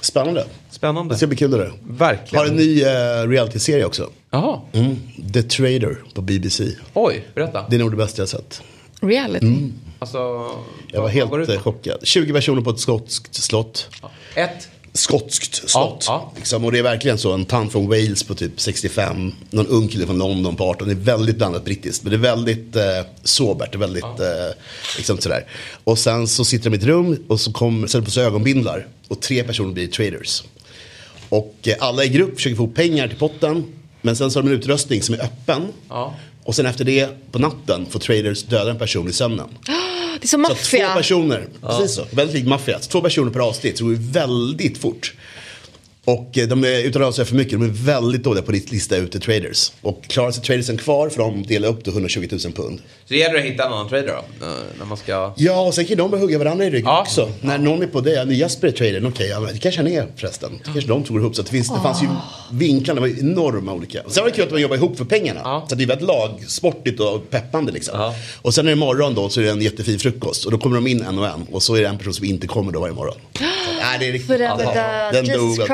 [0.00, 0.46] Spännande.
[0.70, 1.14] Spännande.
[1.14, 1.72] Det ska bli kul det där.
[1.88, 2.44] Verkligen.
[2.44, 4.10] Har en ny uh, reality-serie också.
[4.30, 4.60] Jaha.
[4.72, 4.96] Mm.
[5.32, 6.64] The Trader på BBC.
[6.94, 7.64] Oj, berätta.
[7.70, 8.62] Det är nog det bästa jag sett.
[9.00, 9.46] Reality.
[9.98, 10.50] Alltså,
[10.92, 11.98] Jag var helt chockad.
[12.02, 13.88] 20 personer på ett skotskt slott.
[14.34, 14.68] Ett.
[14.92, 16.04] Skotskt slott.
[16.08, 17.32] Ja, Liksom, och det är verkligen så.
[17.32, 19.32] En tant från Wales på typ 65.
[19.50, 20.88] Någon ung kille från London på 18.
[20.88, 22.02] Det är väldigt blandat brittiskt.
[22.02, 22.82] Men det är väldigt eh,
[23.22, 23.72] sobert.
[23.72, 24.56] Det är väldigt eh,
[24.96, 25.44] liksom sådär.
[25.84, 28.86] Och sen så sitter de i ett rum och så kommer, sätter på sig ögonbindlar.
[29.08, 30.42] Och tre personer blir traders.
[31.28, 33.64] Och eh, alla i grupp försöker få pengar till potten.
[34.02, 35.62] Men sen så har de en utrustning som är öppen.
[35.88, 36.14] Ja.
[36.48, 39.48] Och sen efter det på natten får traders döda en person i sömnen.
[40.20, 40.94] Det är som Så att två maffia.
[40.94, 42.78] personer, precis så, väldigt likt maffia.
[42.78, 45.14] Två personer per avsnitt, så det går väldigt fort.
[46.08, 48.70] Och eh, de är, utan att avslöja för mycket, de är väldigt dåliga på att
[48.70, 49.72] lista ut traders.
[49.82, 52.78] Och klarar sig tradersen kvar för de delar upp till 120 000 pund.
[52.78, 54.46] Så det gäller att hitta annan trader då?
[54.46, 55.32] eh, När man ska...
[55.36, 57.00] Ja, och sen kan de börja hugga varandra i ryggen Ja.
[57.00, 57.30] också.
[57.40, 59.90] När någon är på det, nu Jasper är tradern, okej, ja, men det kanske han
[59.90, 60.52] är förresten.
[60.58, 61.34] Det kanske de tog ihop.
[61.34, 62.06] Så att det, finns, det fanns ju
[62.52, 64.02] vinklar, det var enorma olika.
[64.02, 65.40] Och sen var det kul att man jobbar ihop för pengarna.
[65.44, 65.66] Ja.
[65.68, 68.12] Så det är väldigt lagsportigt och peppande liksom.
[68.42, 70.44] Och sen är det morgon då så är det en jättefin frukost.
[70.44, 71.46] Och då kommer de in en och en.
[71.52, 73.14] Och så är det en person som inte kommer då varje morgon.
[73.38, 73.44] Så,
[73.82, 74.40] nej, det är riktigt.
[74.40, 75.10] Ja.
[75.12, 75.66] Den dog av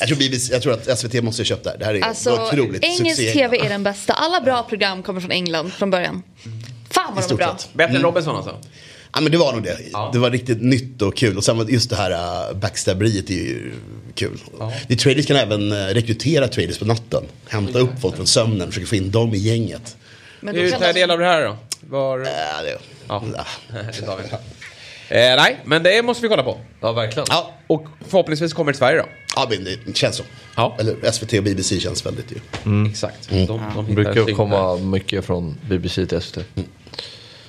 [0.00, 1.78] Jag tror, BBC, jag tror att SVT måste ha köpt det här.
[1.78, 3.32] Det här är Alltså, otroligt engelsk succé.
[3.32, 4.12] tv är den bästa.
[4.12, 6.22] Alla bra program kommer från England från början.
[6.90, 7.56] Fan vad de är bra.
[7.58, 7.74] sett.
[7.74, 8.58] Bättre än Robinson alltså?
[9.14, 9.78] Ja men det var nog det.
[9.92, 10.10] Ja.
[10.12, 11.36] Det var riktigt nytt och kul.
[11.36, 12.10] Och sen var just det här
[12.50, 13.72] uh, backstabberiet är ju
[14.14, 14.38] kul.
[14.88, 17.24] Det traders kan även uh, rekrytera traders på natten.
[17.48, 19.96] Hämta upp folk från sömnen, försöka få in dem i gänget.
[20.40, 21.00] Men Hur tar kan jag de...
[21.00, 21.56] del av det här då?
[21.80, 22.18] Var...
[22.18, 23.22] Ja, det, Ja.
[23.36, 23.44] ja.
[24.00, 24.22] det tar vi.
[24.32, 26.60] Eh, nej, men det måste vi kolla på.
[26.80, 27.26] Ja, verkligen.
[27.30, 27.54] Ja.
[27.66, 29.08] Och förhoppningsvis kommer det till Sverige då.
[29.40, 30.22] Ja, men det känns så.
[30.56, 30.76] Ja.
[30.80, 32.36] Eller SVT och BBC känns väldigt ju.
[32.90, 33.28] Exakt.
[33.30, 34.32] De, de Det hittar brukar där.
[34.32, 36.38] komma mycket från BBC till SVT.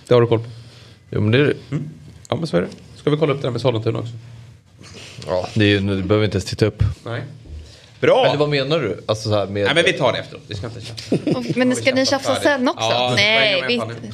[0.08, 0.46] Det har du koll på.
[1.10, 1.54] Jo, men det är det.
[2.30, 2.68] Ja, men så är det.
[2.96, 4.14] Ska vi kolla upp det där med Sollentuna också?
[5.28, 6.84] Ja, det är ju, du behöver inte ens titta upp.
[7.06, 7.22] Nej.
[8.00, 8.26] Bra!
[8.26, 9.04] Eller vad menar du?
[9.06, 9.66] Alltså så här med...
[9.66, 10.42] Nej, men vi tar det efteråt.
[10.48, 11.16] Vi ska inte tjafsa.
[11.56, 12.90] Men ska ni tjafsa sen också?
[12.90, 14.12] Ja, Nej, Nej, vi...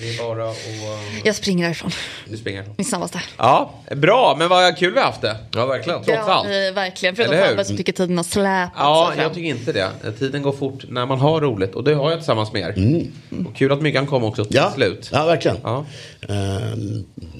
[0.00, 0.56] Det är bara att...
[0.56, 1.90] Uh, jag springer härifrån.
[2.28, 2.64] du springer.
[2.76, 3.20] Min snabbaste.
[3.36, 4.36] Ja, bra.
[4.38, 5.36] Men vad kul vi har haft det.
[5.52, 6.02] Ja, verkligen.
[6.04, 6.46] Trots allt.
[6.46, 7.16] eh, verkligen.
[7.16, 7.50] Förutom Eller hur?
[7.50, 9.88] Fabbe som tycker tiden har släpat Ja, jag tycker inte det.
[10.18, 12.72] Tiden går fort när man har roligt och det har jag tillsammans med er.
[12.76, 13.46] Mm.
[13.46, 15.08] Och kul att Myggan kom också till Ja, slut.
[15.12, 15.56] ja verkligen.
[15.62, 15.84] Ja.
[16.28, 16.36] Eh,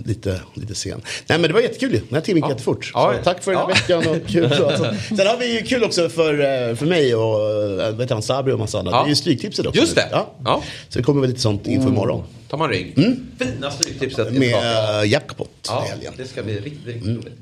[0.05, 1.01] lite, lite sen.
[1.27, 1.91] Nej men det var jättekul.
[1.93, 2.51] Den här timmen gick Ja.
[2.51, 2.91] jättefort.
[2.95, 3.23] Ja, så ja.
[3.25, 3.99] tack för den här Ja.
[3.99, 4.45] veckan och kul.
[4.53, 4.95] alltså.
[5.17, 6.33] Sen har vi ju kul också för,
[6.71, 8.83] eh, för mig och äh, vet han, Sabri och massa.
[8.85, 8.91] Ja.
[8.91, 9.81] Det är ju Stryktipset också.
[9.81, 10.09] Just det.
[10.11, 10.31] Ja.
[10.45, 10.63] Ja.
[10.89, 12.23] Så det kommer väl lite sånt inför imorgon.
[12.51, 12.95] Tar man rygg.
[13.39, 14.55] Fina stryktipset Med
[15.03, 16.13] uh, jackpot Ja, i helgen.
[16.17, 17.35] det ska bli riktigt, riktigt roligt.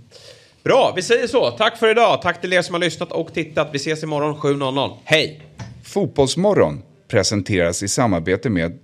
[0.62, 1.50] Bra, vi säger så.
[1.50, 2.22] Tack för idag.
[2.22, 3.68] Tack till er som har lyssnat och tittat.
[3.72, 4.96] Vi ses imorgon 7.00.
[5.04, 5.42] Hej!
[5.84, 8.78] Fotbollsmorgon presenteras i samarbete med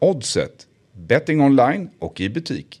[0.00, 2.80] Oddset, betting online och i butik.